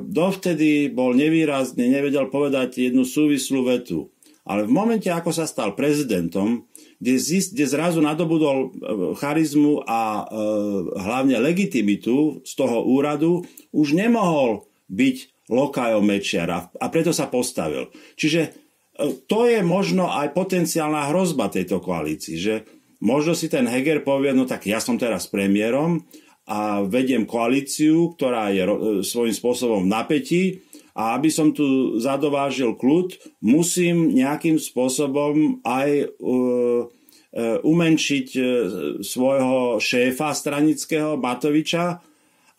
dovtedy 0.00 0.88
bol 0.88 1.12
nevýrazný, 1.12 1.92
nevedel 1.92 2.32
povedať 2.32 2.88
jednu 2.88 3.04
súvislú 3.04 3.68
vetu. 3.68 4.08
Ale 4.42 4.66
v 4.66 4.74
momente, 4.74 5.06
ako 5.12 5.30
sa 5.30 5.46
stal 5.46 5.76
prezidentom, 5.78 6.66
kde, 6.98 7.14
zist, 7.20 7.54
kde 7.54 7.68
zrazu 7.68 8.00
nadobudol 8.00 8.58
e, 8.58 8.68
charizmu 9.20 9.84
a 9.84 10.00
e, 10.00 10.24
hlavne 10.96 11.36
legitimitu 11.42 12.40
z 12.42 12.52
toho 12.56 12.88
úradu, 12.88 13.44
už 13.76 13.92
nemohol 13.92 14.64
byť 14.88 15.46
lokajom 15.52 16.02
Mečiara 16.06 16.72
a 16.72 16.86
preto 16.88 17.12
sa 17.12 17.28
postavil. 17.28 17.92
Čiže 18.16 18.56
to 19.26 19.48
je 19.48 19.60
možno 19.64 20.08
aj 20.12 20.36
potenciálna 20.36 21.10
hrozba 21.10 21.48
tejto 21.48 21.80
koalícii, 21.80 22.36
že 22.38 22.54
možno 23.02 23.34
si 23.34 23.50
ten 23.50 23.66
Heger 23.66 24.06
povie, 24.06 24.30
no 24.30 24.46
tak 24.46 24.68
ja 24.68 24.78
som 24.78 25.00
teraz 25.00 25.26
premiérom 25.26 26.06
a 26.46 26.82
vediem 26.82 27.22
koalíciu, 27.22 28.18
ktorá 28.18 28.50
je 28.50 28.66
svojím 29.06 29.34
spôsobom 29.34 29.86
v 29.86 29.92
napätí 29.92 30.42
a 30.92 31.16
aby 31.16 31.30
som 31.32 31.54
tu 31.54 31.96
zadovážil 32.02 32.76
kľud, 32.76 33.16
musím 33.40 34.12
nejakým 34.12 34.58
spôsobom 34.58 35.64
aj 35.64 36.12
uh, 36.18 36.84
uh, 36.84 37.58
umenšiť 37.62 38.26
svojho 39.00 39.80
šéfa 39.80 40.34
stranického 40.34 41.16
Matoviča, 41.16 42.02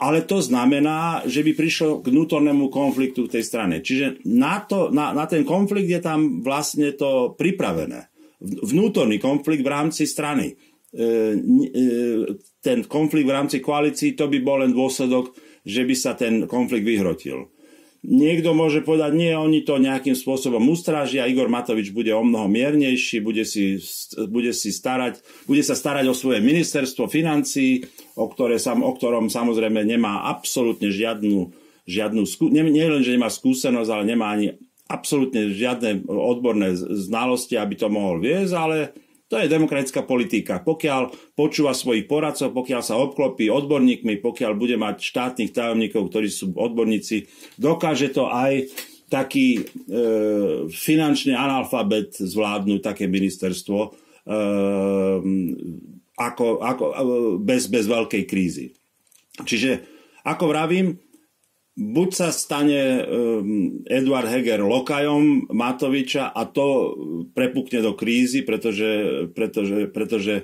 ale 0.03 0.25
to 0.27 0.43
znamená, 0.43 1.23
že 1.23 1.45
by 1.45 1.51
prišlo 1.55 2.03
k 2.03 2.11
vnútornému 2.11 2.67
konfliktu 2.67 3.29
v 3.29 3.39
tej 3.39 3.43
strane. 3.47 3.79
Čiže 3.79 4.25
na, 4.27 4.59
to, 4.59 4.91
na, 4.91 5.15
na 5.15 5.23
ten 5.29 5.47
konflikt 5.47 5.87
je 5.87 6.01
tam 6.03 6.43
vlastne 6.43 6.91
to 6.97 7.37
pripravené. 7.39 8.11
Vnútorný 8.43 9.23
konflikt 9.23 9.63
v 9.63 9.71
rámci 9.71 10.03
strany. 10.03 10.59
E, 10.93 11.05
e, 11.05 11.83
ten 12.61 12.85
konflikt 12.85 13.25
v 13.25 13.35
rámci 13.35 13.57
koalícií, 13.57 14.13
to 14.13 14.29
by 14.29 14.37
bol 14.45 14.61
len 14.61 14.77
dôsledok, 14.77 15.33
že 15.65 15.81
by 15.89 15.95
sa 15.97 16.13
ten 16.13 16.45
konflikt 16.45 16.85
vyhrotil. 16.85 17.49
Niekto 18.03 18.51
môže 18.51 18.83
povedať, 18.83 19.15
nie, 19.15 19.31
oni 19.31 19.63
to 19.63 19.79
nejakým 19.79 20.11
spôsobom 20.11 20.59
ustrážia, 20.67 21.23
Igor 21.23 21.47
Matovič 21.47 21.95
bude 21.95 22.11
o 22.11 22.19
mnoho 22.19 22.51
miernejší, 22.51 23.23
bude, 23.23 23.47
si, 23.47 23.79
bude, 24.27 24.51
si 24.51 24.75
starať, 24.75 25.23
bude 25.47 25.63
sa 25.63 25.71
starať 25.71 26.11
o 26.11 26.15
svoje 26.15 26.43
ministerstvo 26.43 27.07
financí, 27.07 27.87
o, 28.19 28.27
ktoré, 28.27 28.59
o 28.59 28.91
ktorom 28.91 29.31
samozrejme 29.31 29.87
nemá 29.87 30.27
absolútne 30.27 30.91
žiadnu, 30.91 31.55
žiadnu 31.87 32.27
nie, 32.51 32.63
nie 32.75 32.91
len, 32.91 33.01
že 33.07 33.15
nemá 33.15 33.31
skúsenosť, 33.31 33.89
ale 33.89 34.03
nemá 34.03 34.35
ani 34.35 34.51
absolútne 34.91 35.55
žiadne 35.55 36.03
odborné 36.03 36.75
znalosti, 36.75 37.55
aby 37.55 37.79
to 37.79 37.87
mohol 37.87 38.19
viesť, 38.19 38.51
ale 38.51 38.77
to 39.31 39.39
je 39.39 39.49
demokratická 39.49 40.05
politika. 40.05 40.61
Pokiaľ 40.61 41.33
počúva 41.33 41.73
svojich 41.73 42.05
poradcov, 42.05 42.53
pokiaľ 42.53 42.81
sa 42.85 42.99
obklopí 43.01 43.49
odborníkmi, 43.49 44.21
pokiaľ 44.21 44.51
bude 44.53 44.77
mať 44.77 45.01
štátnych 45.01 45.51
tajomníkov, 45.55 46.11
ktorí 46.11 46.29
sú 46.29 46.53
odborníci, 46.53 47.25
dokáže 47.57 48.13
to 48.13 48.29
aj 48.29 48.69
taký 49.09 49.61
e, 49.61 49.61
finančný 50.73 51.37
analfabet 51.37 52.17
zvládnuť 52.17 52.79
také 52.81 53.05
ministerstvo 53.05 53.79
e, 53.85 53.89
ako, 56.17 56.45
ako, 56.61 56.83
e, 56.89 56.95
bez, 57.37 57.69
bez 57.69 57.85
veľkej 57.85 58.23
krízy. 58.25 58.73
Čiže, 59.45 59.85
ako 60.25 60.49
vravím, 60.49 60.97
buď 61.73 62.09
sa 62.13 62.29
stane 62.29 63.01
um, 63.01 63.81
Eduard 63.89 64.29
Heger 64.29 64.61
lokajom 64.61 65.49
Matoviča 65.49 66.29
a 66.29 66.45
to 66.45 66.93
prepukne 67.33 67.81
do 67.81 67.97
krízy, 67.97 68.45
pretože, 68.45 69.25
pretože, 69.33 69.89
pretože, 69.89 70.35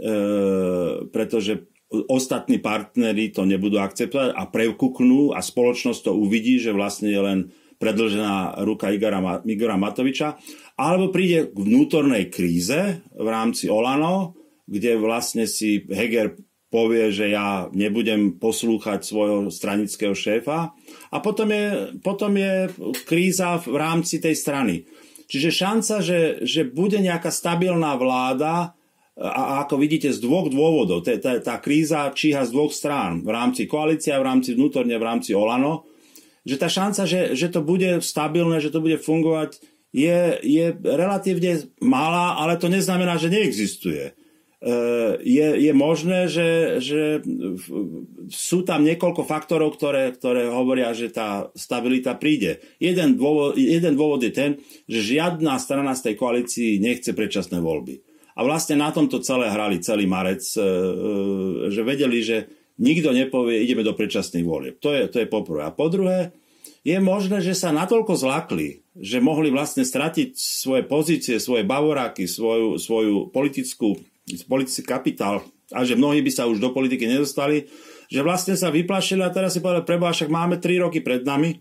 uh, 0.00 1.04
pretože 1.12 1.68
ostatní 1.92 2.56
partneri 2.56 3.28
to 3.28 3.44
nebudú 3.44 3.76
akceptovať 3.76 4.32
a 4.32 4.42
prepuknú 4.48 5.36
a 5.36 5.44
spoločnosť 5.44 6.08
to 6.08 6.12
uvidí, 6.16 6.56
že 6.56 6.72
vlastne 6.72 7.12
je 7.12 7.20
len 7.20 7.38
predlžená 7.76 8.62
ruka 8.64 8.94
Igora, 8.94 9.42
Igora 9.44 9.76
Matoviča, 9.76 10.38
alebo 10.78 11.12
príde 11.12 11.50
k 11.50 11.58
vnútornej 11.58 12.30
kríze 12.32 13.02
v 13.10 13.28
rámci 13.28 13.68
Olano, 13.68 14.38
kde 14.64 14.96
vlastne 14.96 15.44
si 15.44 15.82
Heger 15.90 16.38
povie, 16.72 17.12
že 17.12 17.28
ja 17.28 17.68
nebudem 17.76 18.40
poslúchať 18.40 19.04
svojho 19.04 19.52
stranického 19.52 20.16
šéfa 20.16 20.72
a 21.12 21.16
potom 21.20 21.52
je, 21.52 21.92
potom 22.00 22.32
je 22.32 22.72
kríza 23.04 23.60
v 23.60 23.76
rámci 23.76 24.16
tej 24.16 24.32
strany. 24.32 24.88
Čiže 25.28 25.52
šanca, 25.52 25.94
že, 26.00 26.20
že 26.48 26.64
bude 26.64 26.96
nejaká 26.96 27.28
stabilná 27.28 27.92
vláda, 28.00 28.72
a 29.12 29.68
ako 29.68 29.76
vidíte 29.76 30.08
z 30.08 30.24
dvoch 30.24 30.48
dôvodov, 30.48 31.04
tá, 31.04 31.12
tá, 31.20 31.36
tá 31.36 31.60
kríza 31.60 32.08
číha 32.16 32.48
z 32.48 32.52
dvoch 32.56 32.72
strán, 32.72 33.20
v 33.20 33.28
rámci 33.28 33.68
koalícia, 33.68 34.16
v 34.16 34.24
rámci 34.24 34.56
vnútorne, 34.56 34.96
v 34.96 35.04
rámci 35.04 35.36
Olano, 35.36 35.84
že 36.48 36.56
tá 36.56 36.72
šanca, 36.72 37.04
že, 37.04 37.20
že 37.36 37.52
to 37.52 37.60
bude 37.60 38.00
stabilné, 38.00 38.56
že 38.64 38.72
to 38.72 38.80
bude 38.80 38.96
fungovať, 39.04 39.60
je, 39.92 40.40
je 40.40 40.72
relatívne 40.80 41.68
malá, 41.84 42.40
ale 42.40 42.56
to 42.56 42.72
neznamená, 42.72 43.20
že 43.20 43.28
neexistuje. 43.28 44.16
Eh, 44.62 45.18
je, 45.26 45.58
je 45.58 45.72
možné, 45.74 46.30
že, 46.30 46.78
že 46.78 47.18
sú 48.30 48.62
tam 48.62 48.86
niekoľko 48.86 49.26
faktorov, 49.26 49.74
ktoré, 49.74 50.14
ktoré 50.14 50.46
hovoria, 50.54 50.94
že 50.94 51.10
tá 51.10 51.50
stabilita 51.58 52.14
príde. 52.14 52.62
Jeden 52.78 53.18
dôvod, 53.18 53.58
jeden 53.58 53.98
dôvod 53.98 54.22
je 54.22 54.30
ten, 54.30 54.50
že 54.86 55.18
žiadna 55.18 55.58
strana 55.58 55.98
z 55.98 56.06
tej 56.06 56.14
koalícii 56.14 56.78
nechce 56.78 57.10
predčasné 57.10 57.58
voľby. 57.58 58.06
A 58.38 58.46
vlastne 58.46 58.78
na 58.78 58.94
tomto 58.94 59.18
celé 59.18 59.50
hrali 59.50 59.82
celý 59.82 60.06
marec, 60.06 60.46
eh, 60.54 60.62
že 61.66 61.82
vedeli, 61.82 62.22
že 62.22 62.46
nikto 62.78 63.10
nepovie, 63.10 63.66
ideme 63.66 63.82
do 63.82 63.98
predčasných 63.98 64.46
volieb. 64.46 64.78
To 64.78 64.94
je, 64.94 65.10
to 65.10 65.26
je 65.26 65.26
poprvé. 65.26 65.66
A 65.66 65.74
po 65.74 65.90
druhé, 65.90 66.30
je 66.86 66.98
možné, 67.02 67.42
že 67.42 67.58
sa 67.58 67.74
natoľko 67.74 68.14
zlakli, 68.14 68.86
že 68.94 69.18
mohli 69.18 69.50
vlastne 69.50 69.82
stratiť 69.82 70.38
svoje 70.38 70.86
pozície, 70.86 71.42
svoje 71.42 71.66
bavoráky, 71.66 72.30
svoju, 72.30 72.78
svoju 72.78 73.30
politickú 73.34 73.98
politický 74.46 74.84
kapitál 74.86 75.42
a 75.72 75.82
že 75.82 75.96
mnohí 75.96 76.20
by 76.20 76.30
sa 76.32 76.46
už 76.46 76.60
do 76.60 76.70
politiky 76.70 77.08
nedostali, 77.08 77.66
že 78.12 78.20
vlastne 78.20 78.54
sa 78.54 78.68
vyplašili 78.68 79.24
a 79.24 79.32
teraz 79.32 79.56
si 79.56 79.64
povedali, 79.64 79.88
preba, 79.88 80.12
však 80.12 80.28
máme 80.28 80.60
3 80.60 80.84
roky 80.84 81.00
pred 81.00 81.24
nami, 81.24 81.58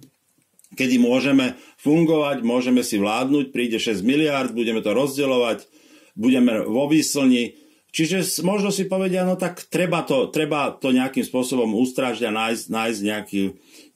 kedy 0.76 1.00
môžeme 1.00 1.56
fungovať, 1.80 2.44
môžeme 2.44 2.84
si 2.84 3.00
vládnuť, 3.00 3.56
príde 3.56 3.80
6 3.80 4.04
miliard, 4.04 4.52
budeme 4.52 4.84
to 4.84 4.92
rozdeľovať, 4.92 5.68
budeme 6.16 6.64
vo 6.68 6.92
výslni. 6.92 7.56
Čiže 7.92 8.44
možno 8.48 8.72
si 8.72 8.88
povedia, 8.88 9.28
no 9.28 9.36
tak 9.36 9.68
treba 9.68 10.04
to, 10.08 10.32
treba 10.32 10.72
to 10.72 10.96
nejakým 10.96 11.28
spôsobom 11.28 11.76
ustrážiť 11.76 12.24
a 12.28 12.32
nájsť, 12.32 12.64
nájsť 12.72 13.00
nejaký, 13.04 13.42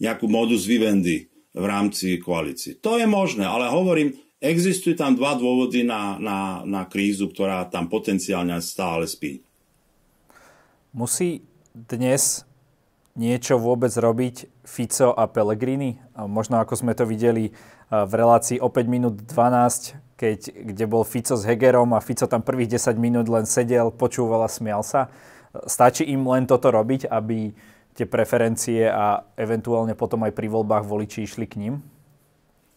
nejakú 0.03 0.25
modus 0.27 0.67
vivendi 0.67 1.31
v 1.55 1.63
rámci 1.63 2.19
koalície. 2.19 2.75
To 2.83 2.99
je 2.99 3.07
možné, 3.07 3.47
ale 3.47 3.71
hovorím, 3.71 4.11
existujú 4.45 4.93
tam 4.93 5.17
dva 5.17 5.33
dôvody 5.33 5.81
na, 5.81 6.21
na, 6.21 6.39
na 6.61 6.81
krízu, 6.85 7.33
ktorá 7.33 7.65
tam 7.65 7.89
potenciálne 7.89 8.53
stále 8.61 9.09
spí. 9.09 9.41
Musí 10.93 11.43
dnes 11.73 12.45
niečo 13.17 13.59
vôbec 13.59 13.91
robiť 13.91 14.47
Fico 14.63 15.11
a 15.11 15.27
Pellegrini? 15.27 15.99
Možno 16.15 16.61
ako 16.61 16.79
sme 16.79 16.93
to 16.95 17.03
videli 17.03 17.51
v 17.89 18.13
relácii 18.13 18.61
o 18.61 18.71
5 18.71 18.87
minút 18.87 19.15
12, 19.27 20.15
keď, 20.15 20.39
kde 20.51 20.85
bol 20.87 21.03
Fico 21.03 21.35
s 21.35 21.43
Hegerom 21.43 21.91
a 21.91 22.03
Fico 22.03 22.23
tam 22.25 22.39
prvých 22.39 22.79
10 22.79 22.95
minút 22.95 23.27
len 23.27 23.43
sedel, 23.43 23.91
počúval 23.91 24.47
a 24.47 24.49
smial 24.49 24.81
sa. 24.81 25.11
Stačí 25.67 26.07
im 26.07 26.23
len 26.27 26.47
toto 26.47 26.71
robiť, 26.71 27.07
aby 27.07 27.51
tie 27.95 28.03
preferencie 28.03 28.91
a 28.91 29.23
eventuálne 29.39 29.95
potom 29.95 30.27
aj 30.27 30.35
pri 30.35 30.51
voľbách 30.51 30.83
voliči 30.83 31.23
išli 31.23 31.47
k 31.47 31.59
ním? 31.59 31.94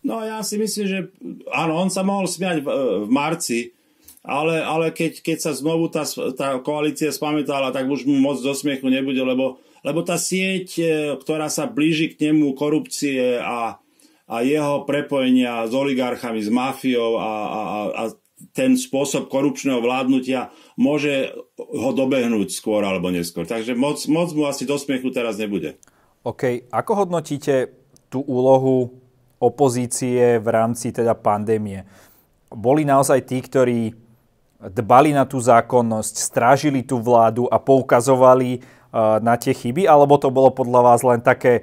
No 0.07 0.23
ja 0.23 0.41
si 0.47 0.57
myslím, 0.57 0.87
že 0.87 0.99
áno, 1.51 1.75
on 1.79 1.91
sa 1.91 2.07
mohol 2.07 2.31
smiať 2.31 2.63
v, 2.63 2.69
v 3.05 3.11
marci, 3.11 3.75
ale, 4.23 4.61
ale 4.61 4.93
keď, 4.93 5.25
keď 5.25 5.39
sa 5.41 5.53
znovu 5.57 5.89
tá, 5.89 6.05
tá 6.37 6.61
koalícia 6.61 7.09
spamätala, 7.09 7.73
tak 7.73 7.89
už 7.89 8.05
mu 8.05 8.19
moc 8.21 8.39
do 8.39 8.53
smiechu 8.53 8.87
nebude, 8.93 9.19
lebo, 9.19 9.59
lebo 9.83 10.01
tá 10.05 10.21
sieť, 10.21 10.69
e, 10.79 10.85
ktorá 11.17 11.49
sa 11.49 11.65
blíži 11.65 12.13
k 12.13 12.31
nemu 12.31 12.53
korupcie 12.53 13.41
a, 13.41 13.81
a 14.29 14.35
jeho 14.45 14.85
prepojenia 14.85 15.65
s 15.65 15.73
oligarchami, 15.73 16.45
s 16.45 16.51
mafiou 16.53 17.17
a, 17.17 17.31
a, 17.49 17.61
a 17.91 18.03
ten 18.55 18.79
spôsob 18.79 19.27
korupčného 19.27 19.83
vládnutia 19.83 20.55
môže 20.79 21.35
ho 21.59 21.91
dobehnúť 21.91 22.55
skôr 22.55 22.87
alebo 22.87 23.11
neskôr. 23.11 23.49
Takže 23.49 23.75
moc, 23.75 23.99
moc 24.07 24.31
mu 24.37 24.47
asi 24.47 24.63
do 24.63 24.79
smiechu 24.79 25.11
teraz 25.11 25.41
nebude. 25.41 25.75
OK. 26.23 26.71
Ako 26.71 27.07
hodnotíte 27.07 27.75
tú 28.13 28.23
úlohu 28.23 29.08
opozície 29.39 30.43
v 30.43 30.49
rámci 30.51 30.91
teda 30.91 31.15
pandémie? 31.15 31.87
Boli 32.51 32.83
naozaj 32.83 33.25
tí, 33.27 33.39
ktorí 33.39 33.95
dbali 34.59 35.15
na 35.15 35.23
tú 35.23 35.39
zákonnosť, 35.39 36.15
strážili 36.19 36.83
tú 36.83 36.99
vládu 36.99 37.47
a 37.47 37.63
poukazovali 37.63 38.59
uh, 38.59 39.23
na 39.23 39.39
tie 39.39 39.55
chyby, 39.55 39.87
alebo 39.87 40.19
to 40.19 40.35
bolo 40.35 40.51
podľa 40.51 40.81
vás 40.83 41.01
len 41.07 41.23
také 41.23 41.63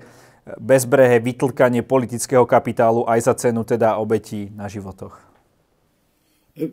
bezbrehé 0.61 1.19
vytlkanie 1.19 1.81
politického 1.81 2.45
kapitálu 2.45 3.03
aj 3.09 3.19
za 3.25 3.33
cenu 3.35 3.65
teda 3.65 3.97
obetí 3.97 4.53
na 4.53 4.69
životoch? 4.69 5.17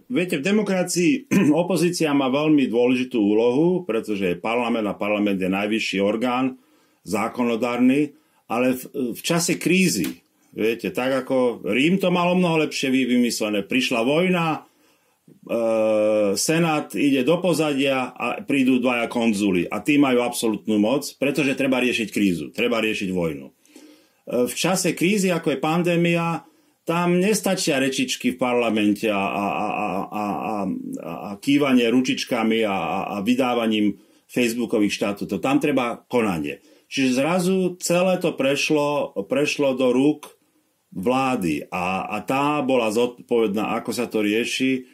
Viete, 0.06 0.38
v 0.38 0.46
demokracii 0.46 1.26
opozícia 1.62 2.14
má 2.14 2.30
veľmi 2.30 2.70
dôležitú 2.70 3.18
úlohu, 3.18 3.82
pretože 3.82 4.30
je 4.30 4.38
parlament 4.38 4.86
a 4.86 4.94
parlament 4.94 5.42
je 5.42 5.50
najvyšší 5.50 5.98
orgán 5.98 6.54
zákonodárny, 7.02 8.14
ale 8.46 8.78
v, 8.78 9.10
v 9.10 9.20
čase 9.24 9.58
krízy, 9.58 10.21
viete, 10.52 10.92
tak 10.92 11.26
ako 11.26 11.66
Rím 11.66 11.98
to 11.98 12.12
malo 12.12 12.36
mnoho 12.36 12.68
lepšie 12.68 12.92
vymyslené. 12.92 13.64
Prišla 13.66 14.00
vojna, 14.04 14.64
E, 15.42 15.58
Senát 16.38 16.94
ide 16.94 17.26
do 17.26 17.38
pozadia 17.42 18.14
a 18.14 18.38
prídu 18.42 18.78
dvaja 18.78 19.10
konzuli 19.10 19.66
a 19.66 19.82
tí 19.82 19.98
majú 19.98 20.22
absolútnu 20.22 20.78
moc, 20.78 21.06
pretože 21.18 21.58
treba 21.58 21.82
riešiť 21.82 22.08
krízu, 22.14 22.46
treba 22.54 22.78
riešiť 22.78 23.10
vojnu. 23.10 23.46
E, 23.50 23.52
v 24.46 24.54
čase 24.54 24.94
krízy, 24.94 25.34
ako 25.34 25.54
je 25.54 25.58
pandémia, 25.58 26.46
tam 26.82 27.22
nestačia 27.22 27.78
rečičky 27.78 28.34
v 28.34 28.40
parlamente 28.42 29.06
a, 29.06 29.18
a, 29.18 29.46
a, 29.46 29.66
a, 29.70 29.86
a, 30.18 30.54
a 31.02 31.30
kývanie 31.38 31.86
ručičkami 31.86 32.66
a, 32.66 32.78
a 33.06 33.16
vydávaním 33.22 34.02
facebookových 34.26 34.94
štatútov. 34.98 35.38
Tam 35.38 35.62
treba 35.62 36.02
konanie. 36.10 36.58
Čiže 36.90 37.18
zrazu 37.18 37.56
celé 37.78 38.18
to 38.18 38.34
prešlo, 38.34 39.14
prešlo 39.30 39.78
do 39.78 39.94
rúk 39.94 40.41
vlády 40.92 41.66
a, 41.72 42.06
a 42.12 42.20
tá 42.20 42.60
bola 42.60 42.92
zodpovedná, 42.92 43.76
ako 43.80 43.90
sa 43.96 44.06
to 44.06 44.20
rieši 44.20 44.84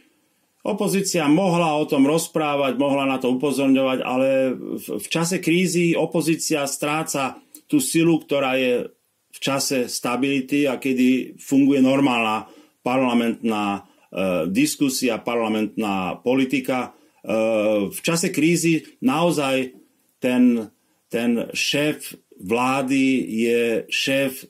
Opozícia 0.69 1.25
mohla 1.31 1.79
o 1.79 1.89
tom 1.89 2.05
rozprávať, 2.05 2.77
mohla 2.77 3.09
na 3.09 3.23
to 3.23 3.33
upozorňovať, 3.33 3.99
ale 4.05 4.53
v, 4.53 4.87
v 5.01 5.07
čase 5.07 5.39
krízy 5.41 5.97
opozícia 5.97 6.67
stráca 6.69 7.41
tú 7.65 7.81
silu, 7.81 8.21
ktorá 8.21 8.59
je 8.61 8.91
v 9.33 9.39
čase 9.39 9.89
stability 9.89 10.69
a 10.69 10.77
kedy 10.77 11.41
funguje 11.41 11.81
normálna 11.81 12.51
parlamentná 12.85 13.81
e, 14.11 14.51
diskusia, 14.53 15.23
parlamentná 15.23 16.21
politika. 16.21 16.91
E, 17.25 17.89
v 17.89 18.01
čase 18.05 18.35
krízy 18.35 18.99
naozaj 18.99 19.79
ten, 20.21 20.75
ten 21.07 21.49
šéf 21.55 22.19
vlády 22.35 23.25
je 23.31 23.63
šéf 23.89 24.43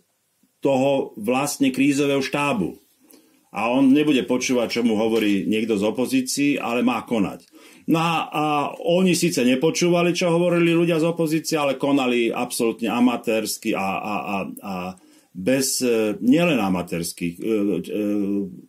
toho 0.58 1.14
vlastne 1.16 1.70
krízového 1.70 2.22
štábu 2.22 2.78
a 3.48 3.72
on 3.72 3.88
nebude 3.90 4.28
počúvať, 4.28 4.68
čo 4.68 4.82
mu 4.84 5.00
hovorí 5.00 5.48
niekto 5.48 5.80
z 5.80 5.84
opozícií, 5.88 6.50
ale 6.60 6.84
má 6.84 7.00
konať. 7.08 7.48
No 7.88 7.96
a, 7.96 8.76
oni 8.76 9.16
síce 9.16 9.40
nepočúvali, 9.40 10.12
čo 10.12 10.28
hovorili 10.28 10.76
ľudia 10.76 11.00
z 11.00 11.08
opozície, 11.08 11.56
ale 11.56 11.80
konali 11.80 12.28
absolútne 12.28 12.92
amatérsky 12.92 13.72
a, 13.72 13.80
a, 13.80 14.14
a, 14.14 14.36
a 14.60 14.74
bez, 15.32 15.80
e, 15.80 16.20
nielen 16.20 16.60
amatérsky, 16.60 17.32
e, 17.32 17.36
e, 17.38 17.52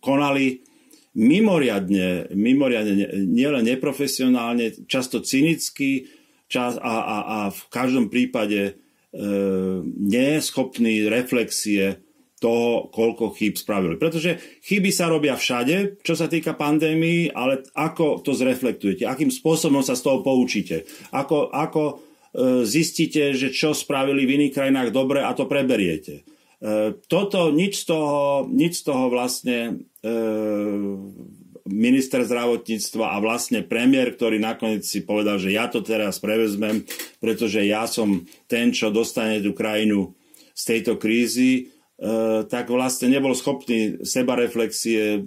konali 0.00 0.64
mimoriadne, 1.12 2.32
mimoriadne 2.32 3.28
nielen 3.28 3.68
neprofesionálne, 3.68 4.88
často 4.88 5.20
cynicky 5.20 6.08
čas, 6.48 6.80
a, 6.80 6.94
a, 7.04 7.16
a 7.20 7.38
v 7.52 7.62
každom 7.68 8.08
prípade 8.08 8.80
e, 9.10 9.18
neschopný 9.84 11.06
reflexie 11.10 12.02
toho, 12.40 12.88
koľko 12.88 13.36
chýb 13.36 13.60
spravili. 13.60 14.00
Pretože 14.00 14.40
chyby 14.64 14.90
sa 14.90 15.12
robia 15.12 15.36
všade, 15.36 16.00
čo 16.00 16.16
sa 16.16 16.26
týka 16.26 16.56
pandémii, 16.56 17.36
ale 17.36 17.68
ako 17.76 18.24
to 18.24 18.32
zreflektujete, 18.32 19.04
akým 19.04 19.28
spôsobom 19.28 19.84
sa 19.84 19.92
z 19.92 20.02
toho 20.08 20.24
poučíte, 20.24 20.88
ako, 21.12 21.52
ako 21.52 21.82
e, 21.86 21.94
zistíte, 22.64 23.36
že 23.36 23.52
čo 23.52 23.76
spravili 23.76 24.24
v 24.24 24.34
iných 24.40 24.56
krajinách 24.56 24.88
dobre 24.90 25.20
a 25.20 25.36
to 25.36 25.44
preberiete. 25.44 26.24
E, 26.24 26.96
toto, 27.04 27.52
nič 27.52 27.84
z 27.84 27.92
toho, 27.92 28.48
nič 28.48 28.80
z 28.80 28.82
toho 28.88 29.12
vlastne 29.12 29.84
e, 30.00 30.12
minister 31.68 32.24
zdravotníctva 32.24 33.12
a 33.12 33.16
vlastne 33.18 33.64
premiér, 33.66 34.14
ktorý 34.14 34.40
nakoniec 34.40 34.86
si 34.86 35.04
povedal, 35.04 35.36
že 35.36 35.52
ja 35.52 35.68
to 35.68 35.84
teraz 35.84 36.22
prevezmem, 36.22 36.84
pretože 37.20 37.64
ja 37.64 37.84
som 37.84 38.24
ten, 38.48 38.72
čo 38.72 38.92
dostane 38.94 39.42
tú 39.44 39.52
krajinu 39.52 40.16
z 40.56 40.62
tejto 40.76 41.00
krízy, 41.00 41.72
E, 42.00 42.48
tak 42.48 42.72
vlastne 42.72 43.12
nebol 43.12 43.36
schopný 43.36 44.00
sebareflexie 44.00 45.02
e, 45.04 45.22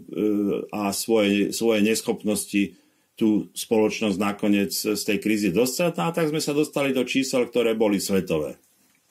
a 0.74 0.89
svoje, 0.89 1.54
svoje 1.54 1.86
neschopnosti 1.86 2.74
tú 3.13 3.54
spoločnosť 3.54 4.17
nakoniec 4.17 4.74
z 4.74 4.98
tej 4.98 5.22
krízy 5.22 5.54
dostať. 5.54 5.93
No 5.93 6.10
a 6.10 6.15
tak 6.17 6.34
sme 6.34 6.41
sa 6.41 6.50
dostali 6.50 6.89
do 6.89 7.06
čísel, 7.06 7.46
ktoré 7.46 7.78
boli 7.78 8.02
svetové. 8.02 8.58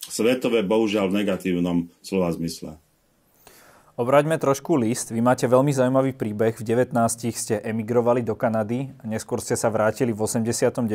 Svetové, 0.03 0.67
bohužiaľ, 0.67 1.07
v 1.15 1.23
negatívnom 1.23 1.87
slova 2.03 2.35
zmysle. 2.35 2.83
Obraťme 3.93 4.41
trošku 4.41 4.73
list. 4.81 5.13
Vy 5.13 5.21
máte 5.21 5.45
veľmi 5.45 5.69
zaujímavý 5.69 6.17
príbeh. 6.17 6.57
V 6.57 6.65
19 6.65 6.97
ste 7.37 7.61
emigrovali 7.61 8.25
do 8.25 8.33
Kanady, 8.33 8.89
neskôr 9.05 9.37
ste 9.45 9.53
sa 9.53 9.69
vrátili 9.69 10.17
v 10.17 10.25
89. 10.25 10.89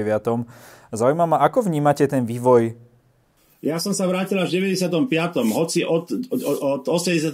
Zaujíma 0.90 1.26
ma, 1.30 1.38
ako 1.46 1.70
vnímate 1.70 2.10
ten 2.10 2.26
vývoj 2.26 2.88
ja 3.58 3.82
som 3.82 3.90
sa 3.90 4.06
vrátil 4.06 4.38
až 4.38 4.54
v 4.54 4.78
95. 4.78 5.10
Hoci 5.50 5.82
od, 5.82 6.14
od, 6.30 6.42
od 6.62 6.84
89. 6.86 7.34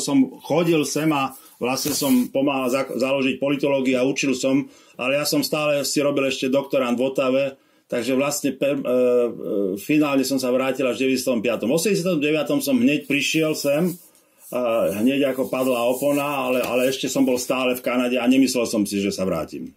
som 0.00 0.40
chodil 0.40 0.80
sem 0.88 1.12
a 1.12 1.36
vlastne 1.60 1.92
som 1.92 2.32
pomáhal 2.32 2.72
za, 2.72 2.82
založiť 2.88 3.36
politológiu 3.36 4.00
a 4.00 4.08
učil 4.08 4.32
som, 4.32 4.64
ale 4.96 5.20
ja 5.20 5.28
som 5.28 5.44
stále 5.44 5.84
si 5.84 6.00
robil 6.00 6.32
ešte 6.32 6.48
doktorant 6.48 6.96
v 6.96 7.04
Otave, 7.04 7.44
takže 7.84 8.16
vlastne 8.16 8.56
per, 8.56 8.80
e, 8.80 8.82
e, 8.82 8.96
finálne 9.76 10.24
som 10.24 10.40
sa 10.40 10.48
vrátil 10.48 10.88
až 10.88 11.04
v 11.04 11.20
95. 11.20 11.44
V 11.44 11.72
89. 11.76 12.64
som 12.64 12.76
hneď 12.80 13.04
prišiel 13.04 13.52
sem, 13.52 13.92
hneď 14.96 15.36
ako 15.36 15.52
padla 15.52 15.84
opona, 15.88 16.48
ale, 16.48 16.64
ale 16.64 16.88
ešte 16.88 17.04
som 17.10 17.24
bol 17.28 17.36
stále 17.36 17.76
v 17.76 17.84
Kanade 17.84 18.16
a 18.16 18.24
nemyslel 18.24 18.64
som 18.64 18.84
si, 18.88 19.00
že 19.00 19.12
sa 19.12 19.28
vrátim. 19.28 19.76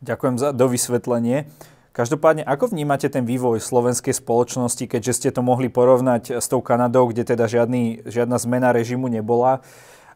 Ďakujem 0.00 0.36
za 0.38 0.48
dovysvetlenie. 0.54 1.50
Každopádne, 1.90 2.46
ako 2.46 2.70
vnímate 2.70 3.10
ten 3.10 3.26
vývoj 3.26 3.58
slovenskej 3.58 4.14
spoločnosti, 4.14 4.86
keďže 4.86 5.12
ste 5.12 5.28
to 5.34 5.42
mohli 5.42 5.66
porovnať 5.66 6.38
s 6.38 6.46
tou 6.46 6.62
Kanadou, 6.62 7.10
kde 7.10 7.26
teda 7.26 7.50
žiadny, 7.50 8.06
žiadna 8.06 8.38
zmena 8.38 8.70
režimu 8.70 9.10
nebola? 9.10 9.58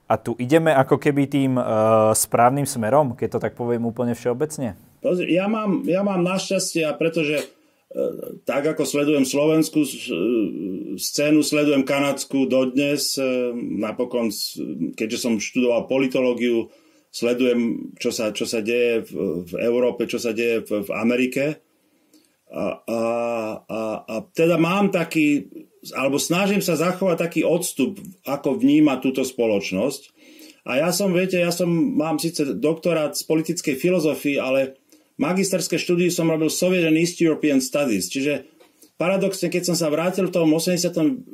A 0.07 0.15
tu 0.15 0.39
ideme 0.39 0.71
ako 0.71 1.03
keby 1.03 1.27
tým 1.27 1.59
uh, 1.59 2.15
správnym 2.15 2.69
smerom, 2.69 3.19
keď 3.19 3.29
to 3.37 3.39
tak 3.43 3.59
poviem 3.59 3.83
úplne 3.91 4.15
všeobecne? 4.15 4.79
Ja 5.27 5.51
mám, 5.51 5.83
ja 5.85 6.07
mám 6.07 6.23
našťastie, 6.23 6.87
a 6.87 6.95
pretože 6.95 7.43
tak 8.43 8.67
ako 8.67 8.83
sledujem 8.83 9.23
slovenskú 9.23 9.87
scénu, 10.97 11.45
sledujem 11.45 11.87
kanadskú 11.87 12.49
dodnes. 12.49 13.19
Napokon, 13.55 14.33
keďže 14.95 15.19
som 15.19 15.43
študoval 15.43 15.91
politológiu, 15.91 16.73
sledujem, 17.15 17.95
čo 17.95 18.11
sa, 18.11 18.35
čo 18.35 18.43
sa 18.43 18.59
deje 18.59 19.07
v, 19.07 19.47
v 19.47 19.53
Európe, 19.63 20.11
čo 20.11 20.19
sa 20.19 20.35
deje 20.35 20.67
v, 20.67 20.83
v 20.83 20.91
Amerike. 20.91 21.45
A, 22.55 22.83
a, 22.87 23.01
a, 23.67 23.81
a 24.07 24.15
teda 24.31 24.59
mám 24.59 24.91
taký, 24.91 25.51
alebo 25.95 26.19
snažím 26.23 26.63
sa 26.63 26.79
zachovať 26.79 27.17
taký 27.19 27.41
odstup, 27.47 27.99
ako 28.27 28.59
vníma 28.59 29.03
túto 29.03 29.23
spoločnosť. 29.27 30.15
A 30.65 30.81
ja 30.81 30.91
som, 30.97 31.13
viete, 31.13 31.37
ja 31.39 31.53
som, 31.53 31.69
mám 31.71 32.17
síce 32.17 32.57
doktorát 32.57 33.13
z 33.13 33.23
politickej 33.29 33.77
filozofii, 33.77 34.39
ale 34.41 34.81
magisterské 35.21 35.77
štúdie 35.77 36.09
som 36.09 36.31
robil 36.31 36.49
Soviet 36.49 36.89
and 36.89 36.97
East 36.99 37.21
European 37.21 37.61
Studies, 37.61 38.09
čiže 38.09 38.54
paradoxne, 38.97 39.51
keď 39.51 39.73
som 39.73 39.77
sa 39.77 39.91
vrátil 39.91 40.31
v 40.31 40.35
tom 40.35 40.53
89 40.53 41.25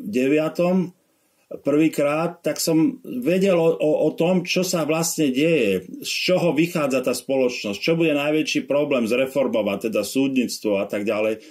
prvýkrát, 1.67 2.39
tak 2.47 2.63
som 2.63 3.03
vedel 3.03 3.59
o, 3.59 3.75
o, 3.75 3.91
o 4.07 4.11
tom, 4.15 4.47
čo 4.47 4.63
sa 4.63 4.87
vlastne 4.87 5.35
deje, 5.35 5.83
z 5.99 6.13
čoho 6.31 6.55
vychádza 6.55 7.03
tá 7.03 7.11
spoločnosť, 7.11 7.79
čo 7.79 7.99
bude 7.99 8.15
najväčší 8.15 8.71
problém 8.71 9.11
zreformovať, 9.11 9.91
teda 9.91 10.07
súdnictvo 10.07 10.79
a 10.79 10.87
tak 10.87 11.03
ďalej. 11.03 11.43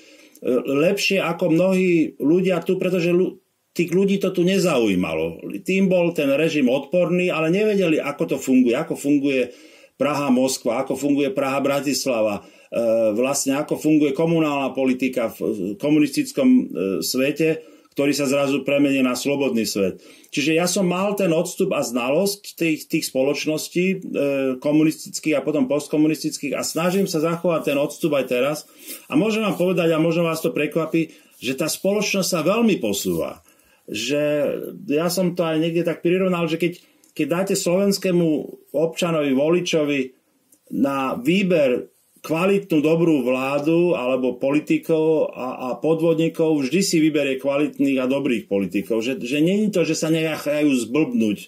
Lepšie 0.63 1.19
ako 1.19 1.51
mnohí 1.51 2.15
ľudia 2.15 2.63
tu, 2.63 2.79
pretože 2.79 3.11
tých 3.75 3.91
ľudí 3.91 4.23
to 4.23 4.31
tu 4.31 4.47
nezaujímalo. 4.47 5.43
Tým 5.67 5.91
bol 5.91 6.15
ten 6.15 6.31
režim 6.31 6.71
odporný, 6.71 7.27
ale 7.27 7.51
nevedeli, 7.51 7.99
ako 7.99 8.35
to 8.35 8.37
funguje, 8.39 8.79
ako 8.79 8.95
funguje 8.95 9.51
Praha, 9.99 10.31
Moskva, 10.31 10.87
ako 10.87 10.95
funguje 10.95 11.35
Praha, 11.35 11.59
Bratislava, 11.59 12.47
vlastne 13.17 13.57
ako 13.57 13.81
funguje 13.81 14.13
komunálna 14.13 14.69
politika 14.77 15.33
v 15.33 15.73
komunistickom 15.81 16.47
e, 16.47 16.63
svete 17.01 17.79
ktorý 17.99 18.15
sa 18.15 18.31
zrazu 18.31 18.63
premení 18.63 19.03
na 19.03 19.11
slobodný 19.11 19.67
svet. 19.67 19.99
Čiže 20.31 20.55
ja 20.55 20.71
som 20.71 20.87
mal 20.87 21.19
ten 21.19 21.35
odstup 21.35 21.75
a 21.75 21.83
znalosť 21.83 22.55
tých, 22.55 22.87
tých 22.87 23.11
spoločností 23.11 23.85
e, 23.91 23.97
komunistických 24.55 25.35
a 25.35 25.43
potom 25.43 25.67
postkomunistických 25.67 26.55
a 26.55 26.63
snažím 26.63 27.11
sa 27.11 27.19
zachovať 27.19 27.61
ten 27.67 27.75
odstup 27.75 28.15
aj 28.15 28.25
teraz. 28.31 28.57
A 29.11 29.19
môžem 29.19 29.43
vám 29.43 29.59
povedať, 29.59 29.91
a 29.91 29.99
možno 29.99 30.23
vás 30.23 30.39
to 30.39 30.55
prekvapí, 30.55 31.11
že 31.43 31.59
tá 31.59 31.67
spoločnosť 31.67 32.29
sa 32.29 32.39
veľmi 32.39 32.79
posúva. 32.79 33.43
Že 33.91 34.23
ja 34.87 35.11
som 35.11 35.35
to 35.35 35.43
aj 35.43 35.59
niekde 35.59 35.83
tak 35.83 35.99
prirovnal, 35.99 36.47
že 36.47 36.55
keď, 36.55 36.79
keď 37.11 37.25
dáte 37.27 37.55
slovenskému 37.59 38.27
občanovi, 38.79 39.35
voličovi 39.35 39.99
na 40.71 41.19
výber 41.19 41.98
kvalitnú 42.19 42.83
dobrú 42.83 43.23
vládu 43.23 43.95
alebo 43.95 44.35
politikov 44.35 45.31
a, 45.31 45.71
a 45.71 45.79
podvodníkov 45.79 46.67
vždy 46.67 46.81
si 46.83 46.97
vyberie 46.99 47.39
kvalitných 47.39 47.99
a 48.03 48.11
dobrých 48.11 48.51
politikov. 48.51 48.99
Že, 48.99 49.23
že 49.23 49.39
není 49.39 49.71
to, 49.71 49.87
že 49.87 49.95
sa 49.95 50.11
nechajú 50.11 50.67
zblbnúť 50.67 51.37
e, 51.39 51.47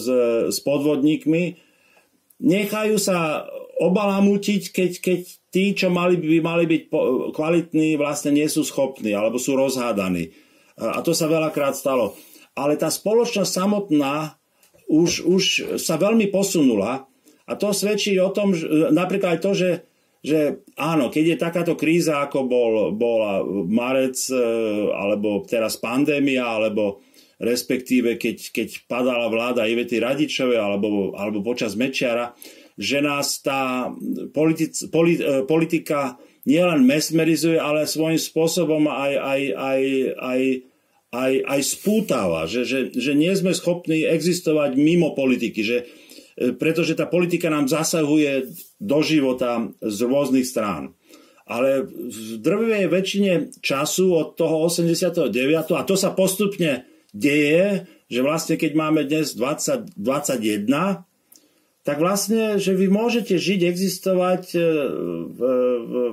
s, 0.00 0.06
s 0.48 0.58
podvodníkmi, 0.64 1.60
nechajú 2.40 2.96
sa 2.96 3.44
obalamutiť, 3.76 4.62
keď, 4.72 4.92
keď 5.04 5.20
tí, 5.52 5.76
čo 5.76 5.92
mali, 5.92 6.16
by 6.16 6.40
mali 6.40 6.64
byť 6.64 6.82
kvalitní, 7.36 8.00
vlastne 8.00 8.32
nie 8.32 8.48
sú 8.48 8.64
schopní 8.64 9.12
alebo 9.12 9.36
sú 9.36 9.56
rozhádaní. 9.56 10.32
A 10.76 11.00
to 11.00 11.16
sa 11.16 11.28
veľakrát 11.28 11.76
stalo. 11.76 12.16
Ale 12.56 12.76
tá 12.80 12.88
spoločnosť 12.88 13.52
samotná 13.52 14.40
už, 14.88 15.24
už 15.24 15.44
sa 15.80 16.00
veľmi 16.00 16.32
posunula 16.32 17.08
a 17.46 17.52
to 17.54 17.70
svedčí 17.70 18.18
o 18.18 18.34
tom, 18.34 18.52
že, 18.52 18.66
napríklad 18.90 19.38
aj 19.38 19.40
to, 19.40 19.52
že, 19.54 19.70
že 20.26 20.38
áno, 20.74 21.06
keď 21.14 21.24
je 21.34 21.36
takáto 21.38 21.74
kríza, 21.78 22.26
ako 22.26 22.38
bol, 22.50 22.72
bola 22.90 23.46
marec, 23.70 24.18
e, 24.26 24.42
alebo 24.90 25.46
teraz 25.46 25.78
pandémia, 25.78 26.42
alebo 26.42 27.06
respektíve 27.38 28.18
keď, 28.18 28.36
keď 28.50 28.68
padala 28.90 29.30
vláda 29.30 29.68
Ivety 29.68 30.02
Radičovej 30.02 30.58
alebo, 30.58 31.14
alebo 31.14 31.44
počas 31.46 31.78
Mečiara, 31.78 32.34
že 32.76 32.98
nás 32.98 33.40
tá 33.40 33.94
politic, 34.34 34.74
polit, 34.90 35.22
e, 35.22 35.46
politika 35.46 36.18
nielen 36.46 36.82
mesmerizuje, 36.82 37.62
ale 37.62 37.86
svojím 37.86 38.18
spôsobom 38.18 38.90
aj, 38.90 39.12
aj, 39.18 39.40
aj, 39.54 39.80
aj, 40.18 40.40
aj, 41.14 41.32
aj 41.46 41.60
spútava, 41.62 42.50
že, 42.50 42.66
že, 42.66 42.90
že 42.90 43.12
nie 43.14 43.30
sme 43.34 43.54
schopní 43.54 44.02
existovať 44.02 44.78
mimo 44.78 45.14
politiky, 45.14 45.60
že, 45.62 45.78
pretože 46.36 46.92
tá 46.92 47.08
politika 47.08 47.48
nám 47.48 47.64
zasahuje 47.64 48.52
do 48.76 48.98
života 49.00 49.72
z 49.80 49.98
rôznych 50.04 50.44
strán. 50.44 50.92
Ale 51.46 51.86
v 51.86 52.42
drvivej 52.42 52.86
väčšine 52.90 53.32
času 53.62 54.12
od 54.12 54.28
toho 54.34 54.66
89. 54.66 55.32
a 55.72 55.82
to 55.86 55.94
sa 55.94 56.12
postupne 56.12 56.84
deje, 57.14 57.86
že 58.10 58.20
vlastne 58.20 58.60
keď 58.60 58.72
máme 58.76 59.06
dnes 59.06 59.32
20, 59.32 59.96
21, 59.96 61.06
tak 61.86 62.02
vlastne, 62.02 62.58
že 62.58 62.74
vy 62.74 62.90
môžete 62.90 63.38
žiť, 63.38 63.60
existovať 63.62 64.44
e, 64.58 64.60
v, 65.30 65.40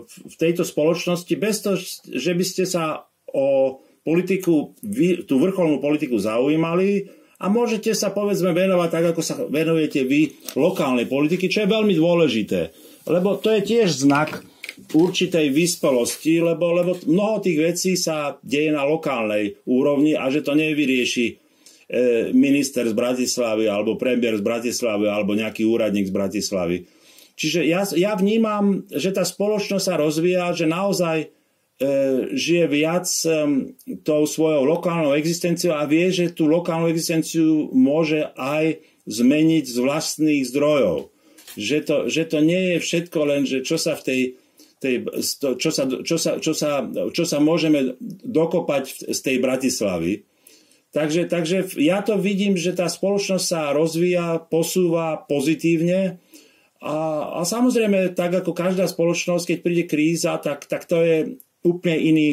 v 0.06 0.36
tejto 0.38 0.62
spoločnosti 0.62 1.34
bez 1.34 1.66
toho, 1.66 1.82
že 2.14 2.32
by 2.38 2.46
ste 2.46 2.70
sa 2.70 3.10
o 3.34 3.82
politiku, 4.06 4.78
tú 5.26 5.36
vrcholnú 5.42 5.82
politiku 5.82 6.22
zaujímali, 6.22 7.10
a 7.44 7.52
môžete 7.52 7.92
sa 7.92 8.16
povedzme 8.16 8.56
venovať 8.56 8.90
tak, 8.90 9.06
ako 9.12 9.22
sa 9.22 9.36
venujete 9.44 10.08
vy 10.08 10.32
lokálnej 10.56 11.12
politiky, 11.12 11.52
čo 11.52 11.68
je 11.68 11.74
veľmi 11.76 11.92
dôležité. 11.92 12.72
Lebo 13.04 13.36
to 13.36 13.52
je 13.52 13.62
tiež 13.68 14.08
znak 14.08 14.40
určitej 14.96 15.52
vyspelosti, 15.52 16.40
lebo, 16.40 16.72
lebo 16.72 16.96
mnoho 17.04 17.44
tých 17.44 17.60
vecí 17.60 17.92
sa 18.00 18.40
deje 18.40 18.72
na 18.72 18.88
lokálnej 18.88 19.60
úrovni 19.68 20.16
a 20.16 20.32
že 20.32 20.42
to 20.42 20.56
nevyrieši 20.56 21.26
e, 21.28 21.34
minister 22.32 22.88
z 22.88 22.96
Bratislavy 22.96 23.68
alebo 23.68 24.00
premiér 24.00 24.40
z 24.40 24.44
Bratislavy 24.48 25.06
alebo 25.12 25.36
nejaký 25.36 25.68
úradník 25.68 26.10
z 26.10 26.16
Bratislavy. 26.16 26.78
Čiže 27.34 27.66
ja, 27.66 27.84
ja 27.98 28.14
vnímam, 28.16 28.86
že 28.88 29.12
tá 29.12 29.26
spoločnosť 29.26 29.84
sa 29.84 29.96
rozvíja, 29.98 30.54
že 30.54 30.70
naozaj 30.70 31.34
žije 32.34 32.65
viac 32.69 33.08
tou 34.06 34.22
svojou 34.24 34.63
lokálnou 34.63 35.17
existenciou 35.17 35.76
a 35.76 35.89
vie, 35.89 36.13
že 36.13 36.32
tú 36.32 36.46
lokálnu 36.46 36.88
existenciu 36.89 37.74
môže 37.74 38.30
aj 38.38 38.80
zmeniť 39.10 39.65
z 39.67 39.78
vlastných 39.82 40.43
zdrojov. 40.48 41.12
Že 41.54 41.78
to, 41.86 41.98
že 42.10 42.24
to 42.30 42.39
nie 42.41 42.76
je 42.76 42.78
všetko 42.82 43.19
len, 43.30 43.41
že 43.46 43.62
čo 43.62 43.78
sa 43.78 43.93
v 43.93 44.02
tej, 44.02 44.22
tej 44.82 44.96
čo, 45.60 45.69
sa, 45.69 45.84
čo, 45.86 46.17
sa, 46.17 46.32
čo, 46.41 46.54
sa, 46.56 46.72
čo 46.89 47.24
sa 47.24 47.38
môžeme 47.38 47.93
dokopať 48.26 49.13
z 49.13 49.19
tej 49.22 49.38
Bratislavy. 49.38 50.26
Takže, 50.93 51.26
takže 51.26 51.74
ja 51.82 52.06
to 52.06 52.22
vidím, 52.22 52.54
že 52.54 52.78
tá 52.78 52.86
spoločnosť 52.86 53.46
sa 53.46 53.74
rozvíja, 53.74 54.46
posúva 54.46 55.26
pozitívne 55.26 56.22
a, 56.84 57.32
a 57.39 57.41
samozrejme, 57.48 58.12
tak 58.12 58.43
ako 58.43 58.52
každá 58.52 58.91
spoločnosť, 58.91 59.56
keď 59.56 59.58
príde 59.63 59.84
kríza, 59.88 60.36
tak, 60.43 60.67
tak 60.67 60.84
to 60.84 61.00
je 61.00 61.17
úplne 61.63 61.97
iný, 61.97 62.30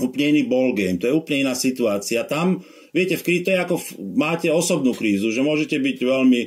úplne 0.00 0.36
iný 0.36 0.42
ballgame, 0.46 1.00
to 1.00 1.08
je 1.08 1.16
úplne 1.16 1.48
iná 1.48 1.54
situácia. 1.56 2.24
Tam, 2.28 2.60
viete, 2.94 3.16
v 3.18 3.24
kríze 3.24 3.44
to 3.48 3.52
je 3.52 3.60
ako 3.60 3.76
v, 3.80 3.86
máte 4.14 4.48
osobnú 4.52 4.92
krízu, 4.94 5.32
že 5.32 5.44
môžete 5.44 5.80
byť 5.80 5.96
veľmi, 6.00 6.42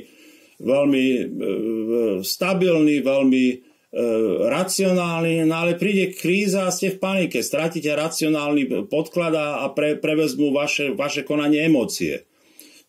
veľmi 0.62 1.04
e, 1.04 1.22
stabilní, 2.22 3.02
veľmi 3.02 3.44
e, 3.50 3.56
racionálni, 4.46 5.44
no 5.44 5.54
ale 5.66 5.80
príde 5.80 6.14
kríza 6.14 6.66
a 6.66 6.74
ste 6.74 6.94
v 6.94 7.02
panike, 7.02 7.42
stratíte 7.42 7.90
racionálny 7.92 8.88
podklad 8.88 9.34
a 9.34 9.66
pre, 9.74 9.98
prevezmú 9.98 10.54
vaše, 10.54 10.94
vaše 10.94 11.26
konanie 11.26 11.66
emócie. 11.66 12.28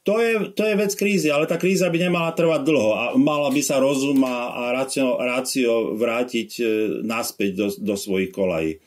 To 0.07 0.17
je, 0.17 0.55
to 0.55 0.63
je 0.63 0.79
vec 0.79 0.91
krízy, 0.95 1.27
ale 1.27 1.45
tá 1.45 1.59
kríza 1.59 1.91
by 1.91 1.99
nemala 1.99 2.31
trvať 2.31 2.61
dlho 2.63 2.91
a 2.95 3.03
mala 3.19 3.51
by 3.51 3.61
sa 3.61 3.83
rozum 3.83 4.17
a, 4.23 4.55
a 4.55 4.63
rácio, 4.71 5.19
rácio 5.19 5.93
vrátiť 5.99 6.49
e, 6.57 6.63
naspäť 7.03 7.51
do, 7.53 7.67
do 7.79 7.95
svojich 7.99 8.31
kolají. 8.31 8.79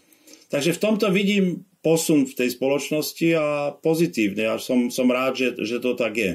Takže 0.53 0.77
v 0.77 0.83
tomto 0.85 1.09
vidím 1.09 1.65
posun 1.81 2.29
v 2.29 2.37
tej 2.37 2.53
spoločnosti 2.53 3.29
a 3.33 3.47
pozitívne. 3.73 4.53
Ja 4.53 4.61
som, 4.61 4.93
som 4.93 5.09
rád, 5.09 5.41
že, 5.41 5.49
že 5.65 5.81
to 5.81 5.97
tak 5.97 6.12
je. 6.21 6.33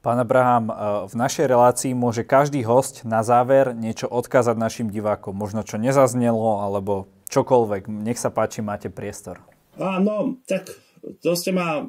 Pán 0.00 0.18
Abraham, 0.18 0.72
eh, 0.72 0.74
v 1.12 1.14
našej 1.14 1.46
relácii 1.46 1.92
môže 1.92 2.24
každý 2.24 2.64
host 2.64 3.04
na 3.04 3.20
záver 3.20 3.76
niečo 3.76 4.08
odkázať 4.08 4.56
našim 4.56 4.88
divákom. 4.88 5.36
Možno 5.36 5.60
čo 5.60 5.76
nezaznelo, 5.76 6.64
alebo 6.64 7.06
čokoľvek. 7.28 7.86
Nech 7.86 8.16
sa 8.16 8.32
páči, 8.32 8.64
máte 8.64 8.88
priestor. 8.88 9.44
Áno, 9.76 10.40
tak 10.48 10.72
to 11.20 11.36
ste 11.36 11.52
ma 11.52 11.84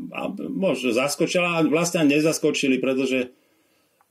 možno 0.52 0.92
zaskočili, 0.92 1.42
ale 1.42 1.72
vlastne 1.72 2.04
nezaskočili, 2.04 2.84
pretože 2.84 3.32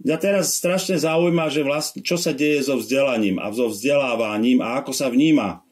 mňa 0.01 0.17
teraz 0.17 0.57
strašne 0.57 0.97
zaujíma, 0.97 1.53
že 1.53 1.61
vlastne, 1.61 2.01
čo 2.01 2.17
sa 2.17 2.33
deje 2.33 2.65
so 2.65 2.81
vzdelaním 2.81 3.37
a 3.37 3.53
so 3.53 3.69
vzdelávaním 3.69 4.65
a 4.65 4.81
ako 4.81 4.97
sa 4.97 5.13
vníma 5.13 5.63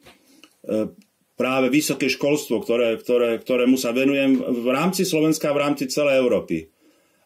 práve 1.41 1.67
vysoké 1.73 2.05
školstvo, 2.05 2.61
ktoré, 2.61 3.01
ktoré, 3.01 3.41
ktorému 3.41 3.73
sa 3.73 3.89
venujem 3.89 4.37
v 4.37 4.67
rámci 4.69 5.07
Slovenska 5.09 5.49
a 5.49 5.57
v 5.57 5.63
rámci 5.65 5.89
celej 5.89 6.21
Európy. 6.21 6.69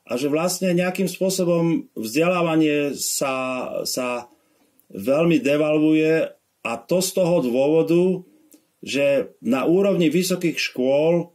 A 0.06 0.16
že 0.16 0.30
vlastne 0.30 0.72
nejakým 0.72 1.10
spôsobom 1.10 1.90
vzdelávanie 1.98 2.94
sa, 2.96 3.68
sa 3.84 4.30
veľmi 4.94 5.42
devalvuje 5.42 6.32
a 6.64 6.72
to 6.80 6.98
z 7.02 7.10
toho 7.12 7.42
dôvodu, 7.42 8.24
že 8.86 9.34
na 9.42 9.66
úrovni 9.66 10.14
vysokých 10.14 10.62
škôl 10.62 11.34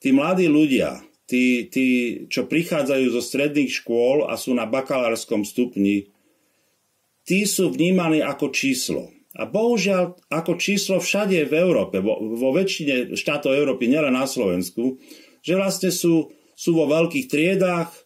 tí 0.00 0.16
mladí 0.16 0.48
ľudia, 0.48 1.04
tí, 1.28 1.68
tí, 1.68 1.86
čo 2.32 2.48
prichádzajú 2.48 3.06
zo 3.12 3.22
stredných 3.22 3.70
škôl 3.70 4.24
a 4.26 4.34
sú 4.40 4.56
na 4.56 4.64
bakalárskom 4.64 5.44
stupni, 5.44 6.08
tí 7.28 7.44
sú 7.44 7.68
vnímaní 7.68 8.24
ako 8.24 8.48
číslo. 8.48 9.15
A 9.36 9.44
bohužiaľ, 9.44 10.16
ako 10.32 10.56
číslo 10.56 10.96
všade 10.96 11.44
v 11.44 11.54
Európe, 11.60 12.00
vo, 12.00 12.16
vo 12.16 12.56
väčšine 12.56 13.12
štátov 13.12 13.52
Európy, 13.52 13.84
nielen 13.84 14.16
na 14.16 14.24
Slovensku, 14.24 14.96
že 15.44 15.54
vlastne 15.60 15.92
sú, 15.92 16.32
sú 16.56 16.70
vo 16.72 16.88
veľkých 16.88 17.28
triedách, 17.28 17.92
e, 17.92 18.00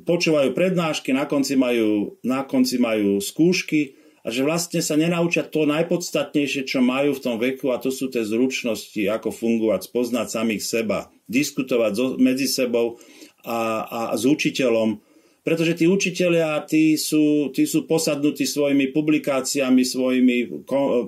počúvajú 0.00 0.56
prednášky, 0.56 1.12
na 1.12 1.28
konci, 1.28 1.60
majú, 1.60 2.16
na 2.24 2.48
konci 2.48 2.80
majú 2.80 3.20
skúšky 3.20 4.00
a 4.24 4.32
že 4.32 4.44
vlastne 4.48 4.80
sa 4.80 4.96
nenaučia 4.96 5.44
to 5.44 5.68
najpodstatnejšie, 5.68 6.64
čo 6.64 6.80
majú 6.80 7.12
v 7.16 7.24
tom 7.24 7.36
veku 7.36 7.68
a 7.68 7.80
to 7.80 7.92
sú 7.92 8.08
tie 8.08 8.24
zručnosti, 8.24 9.00
ako 9.12 9.28
fungovať, 9.28 9.92
spoznať 9.92 10.26
samých 10.28 10.62
seba, 10.64 11.12
diskutovať 11.28 11.92
so, 11.92 12.06
medzi 12.16 12.48
sebou 12.48 12.96
a, 13.44 13.84
a 13.84 14.00
s 14.16 14.24
učiteľom, 14.24 15.04
pretože 15.40 15.72
tí 15.76 15.88
učiteľia, 15.88 16.62
tí 16.68 17.00
sú, 17.00 17.48
tí 17.50 17.64
sú 17.64 17.88
posadnutí 17.88 18.44
svojimi 18.44 18.92
publikáciami, 18.92 19.82
svojimi 19.82 20.36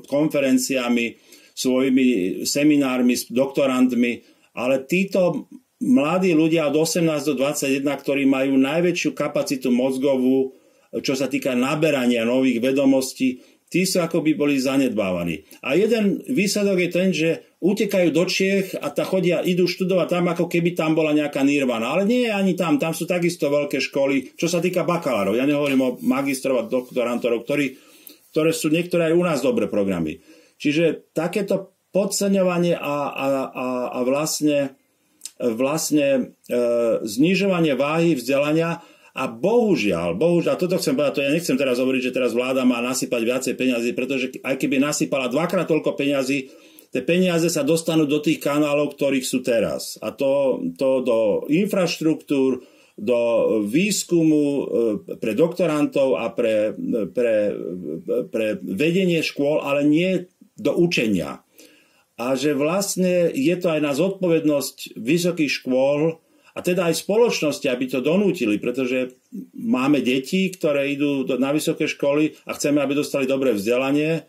konferenciami, 0.09 1.17
svojimi 1.53 2.07
seminármi 2.49 3.13
s 3.13 3.29
doktorantmi, 3.29 4.25
ale 4.57 4.89
títo 4.89 5.49
mladí 5.83 6.33
ľudia 6.33 6.71
od 6.73 6.81
18 6.81 7.29
do 7.29 7.35
21, 7.37 7.85
ktorí 7.85 8.25
majú 8.25 8.57
najväčšiu 8.57 9.11
kapacitu 9.13 9.69
mozgovú, 9.69 10.57
čo 10.93 11.17
sa 11.17 11.29
týka 11.29 11.57
naberania 11.57 12.25
nových 12.29 12.61
vedomostí, 12.61 13.41
tí 13.73 13.89
sú 13.89 14.05
ako 14.05 14.21
by 14.21 14.37
boli 14.37 14.61
zanedbávaní. 14.61 15.49
A 15.65 15.73
jeden 15.73 16.21
výsledok 16.29 16.77
je 16.77 16.91
ten, 16.93 17.09
že 17.17 17.57
utekajú 17.65 18.13
do 18.13 18.29
Čiech 18.29 18.77
a 18.77 18.93
tá 18.93 19.09
chodia, 19.09 19.41
idú 19.41 19.65
študovať 19.65 20.09
tam, 20.13 20.29
ako 20.29 20.45
keby 20.45 20.77
tam 20.77 20.93
bola 20.93 21.17
nejaká 21.17 21.41
nirvana. 21.41 21.97
Ale 21.97 22.05
nie 22.05 22.29
je 22.29 22.33
ani 22.37 22.53
tam, 22.53 22.77
tam 22.77 22.93
sú 22.93 23.09
takisto 23.09 23.49
veľké 23.49 23.81
školy, 23.81 24.37
čo 24.37 24.45
sa 24.53 24.61
týka 24.61 24.85
bakalárov. 24.85 25.41
Ja 25.41 25.49
nehovorím 25.49 25.81
o 25.81 25.97
magistrov 26.05 26.61
a 26.61 26.69
doktorantorov, 26.69 27.49
ktorí, 27.49 27.81
ktoré 28.37 28.53
sú 28.53 28.69
niektoré 28.69 29.09
aj 29.09 29.15
u 29.17 29.25
nás 29.25 29.39
dobré 29.41 29.73
programy. 29.73 30.21
Čiže 30.61 31.15
takéto 31.17 31.73
podceňovanie 31.97 32.77
a, 32.77 32.97
a, 33.09 33.27
a, 33.49 33.67
a 33.95 33.99
vlastne, 34.05 34.77
vlastne 35.39 36.07
e, 36.51 36.57
znižovanie 37.05 37.73
váhy 37.79 38.19
vzdelania 38.19 38.85
a 39.13 39.29
bohužiaľ, 39.29 40.17
bohužiaľ, 40.17 40.57
toto 40.57 40.81
chcem 40.81 40.97
povedať, 40.97 41.15
to 41.21 41.25
ja 41.29 41.37
nechcem 41.37 41.61
teraz 41.61 41.77
hovoriť, 41.77 42.03
že 42.09 42.17
teraz 42.17 42.33
vláda 42.33 42.65
má 42.65 42.81
nasypať 42.81 43.21
viacej 43.21 43.55
peňazí, 43.61 43.91
pretože 43.93 44.27
aj 44.41 44.57
keby 44.57 44.81
nasypala 44.81 45.29
dvakrát 45.29 45.69
toľko 45.69 45.93
peňazí, 46.01 46.49
tie 46.89 47.03
peniaze 47.05 47.53
sa 47.53 47.61
dostanú 47.61 48.09
do 48.09 48.25
tých 48.25 48.41
kanálov, 48.41 48.97
ktorých 48.97 49.29
sú 49.29 49.45
teraz. 49.45 50.01
A 50.01 50.17
to, 50.17 50.65
to 50.81 51.05
do 51.05 51.45
infraštruktúr, 51.53 52.65
do 52.93 53.21
výskumu 53.65 54.45
e, 54.45 54.65
pre 55.17 55.33
doktorantov 55.33 56.21
a 56.21 56.29
pre, 56.29 56.77
pre, 57.13 57.57
pre 58.29 58.47
vedenie 58.61 59.25
škôl, 59.25 59.65
ale 59.65 59.85
nie 59.89 60.29
do 60.61 60.77
učenia. 60.77 61.41
A 62.21 62.37
že 62.37 62.53
vlastne 62.53 63.33
je 63.33 63.57
to 63.57 63.73
aj 63.73 63.81
na 63.81 63.93
zodpovednosť 63.97 65.01
vysokých 65.01 65.53
škôl, 65.53 66.21
a 66.53 66.61
teda 66.61 66.93
aj 66.93 67.01
spoločnosti, 67.01 67.65
aby 67.65 67.85
to 67.89 68.05
donútili, 68.05 68.61
pretože 68.61 69.17
máme 69.57 70.05
deti, 70.05 70.53
ktoré 70.53 70.93
idú 70.93 71.25
na 71.41 71.49
vysoké 71.49 71.89
školy 71.89 72.37
a 72.45 72.53
chceme, 72.53 72.85
aby 72.85 72.93
dostali 72.93 73.25
dobré 73.25 73.57
vzdelanie, 73.57 74.21
e, 74.21 74.23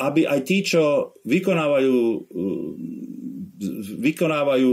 aby 0.00 0.24
aj 0.24 0.40
tí, 0.48 0.64
čo 0.64 1.12
vykonávajú, 1.28 1.96
e, 2.00 2.18
vykonávajú 4.00 4.70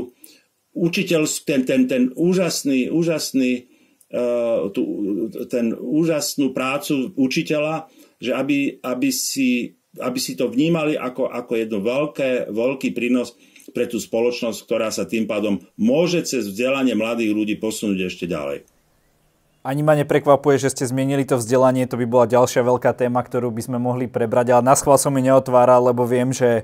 učiteľ, 0.71 1.21
ten, 1.43 1.61
ten, 1.67 1.81
ten 1.83 2.03
úžasný, 2.15 2.87
úžasný 2.95 3.67
e, 4.07 4.21
tú, 4.71 4.83
ten 5.51 5.75
úžasnú 5.75 6.55
prácu 6.55 7.11
učiteľa, 7.19 7.91
že 8.23 8.31
aby, 8.31 8.79
aby, 8.79 9.09
si, 9.11 9.75
aby 9.99 10.15
si 10.15 10.39
to 10.39 10.47
vnímali 10.47 10.95
ako, 10.95 11.27
ako 11.27 11.53
jedno 11.59 11.83
veľké, 11.83 12.55
veľký 12.55 12.95
prínos 12.95 13.35
pre 13.71 13.85
tú 13.87 13.99
spoločnosť, 13.99 14.59
ktorá 14.63 14.89
sa 14.91 15.03
tým 15.03 15.27
pádom 15.27 15.63
môže 15.75 16.23
cez 16.23 16.47
vzdelanie 16.47 16.95
mladých 16.95 17.31
ľudí 17.35 17.55
posunúť 17.59 18.07
ešte 18.07 18.25
ďalej. 18.27 18.63
Ani 19.67 19.83
ma 19.83 19.99
neprekvapuje, 19.99 20.63
že 20.63 20.71
ste 20.71 20.87
zmienili 20.87 21.27
to 21.27 21.35
vzdelanie, 21.35 21.89
to 21.91 21.99
by 21.99 22.07
bola 22.07 22.23
ďalšia 22.29 22.63
veľká 22.63 22.95
téma, 22.95 23.19
ktorú 23.19 23.51
by 23.51 23.61
sme 23.67 23.77
mohli 23.81 24.07
prebrať, 24.07 24.55
ale 24.55 24.63
na 24.63 24.79
schvál 24.79 24.95
som 24.95 25.11
mi 25.11 25.19
neotváral, 25.19 25.91
lebo 25.91 26.07
viem, 26.07 26.31
že 26.31 26.63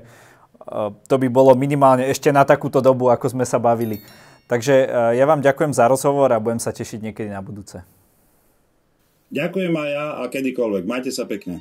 to 1.04 1.20
by 1.20 1.28
bolo 1.28 1.52
minimálne 1.52 2.08
ešte 2.08 2.32
na 2.32 2.48
takúto 2.48 2.80
dobu, 2.80 3.12
ako 3.12 3.36
sme 3.36 3.44
sa 3.44 3.60
bavili. 3.60 4.00
Takže 4.48 4.88
e, 4.88 5.20
ja 5.20 5.28
vám 5.28 5.44
ďakujem 5.44 5.76
za 5.76 5.84
rozhovor 5.84 6.32
a 6.32 6.40
budem 6.40 6.64
sa 6.64 6.72
tešiť 6.72 7.04
niekedy 7.04 7.28
na 7.28 7.44
budúce. 7.44 7.84
Ďakujem 9.28 9.74
aj 9.76 9.88
ja 9.92 10.06
a 10.20 10.24
kedykoľvek. 10.30 10.84
Majte 10.88 11.12
sa 11.12 11.28
pekne. 11.28 11.60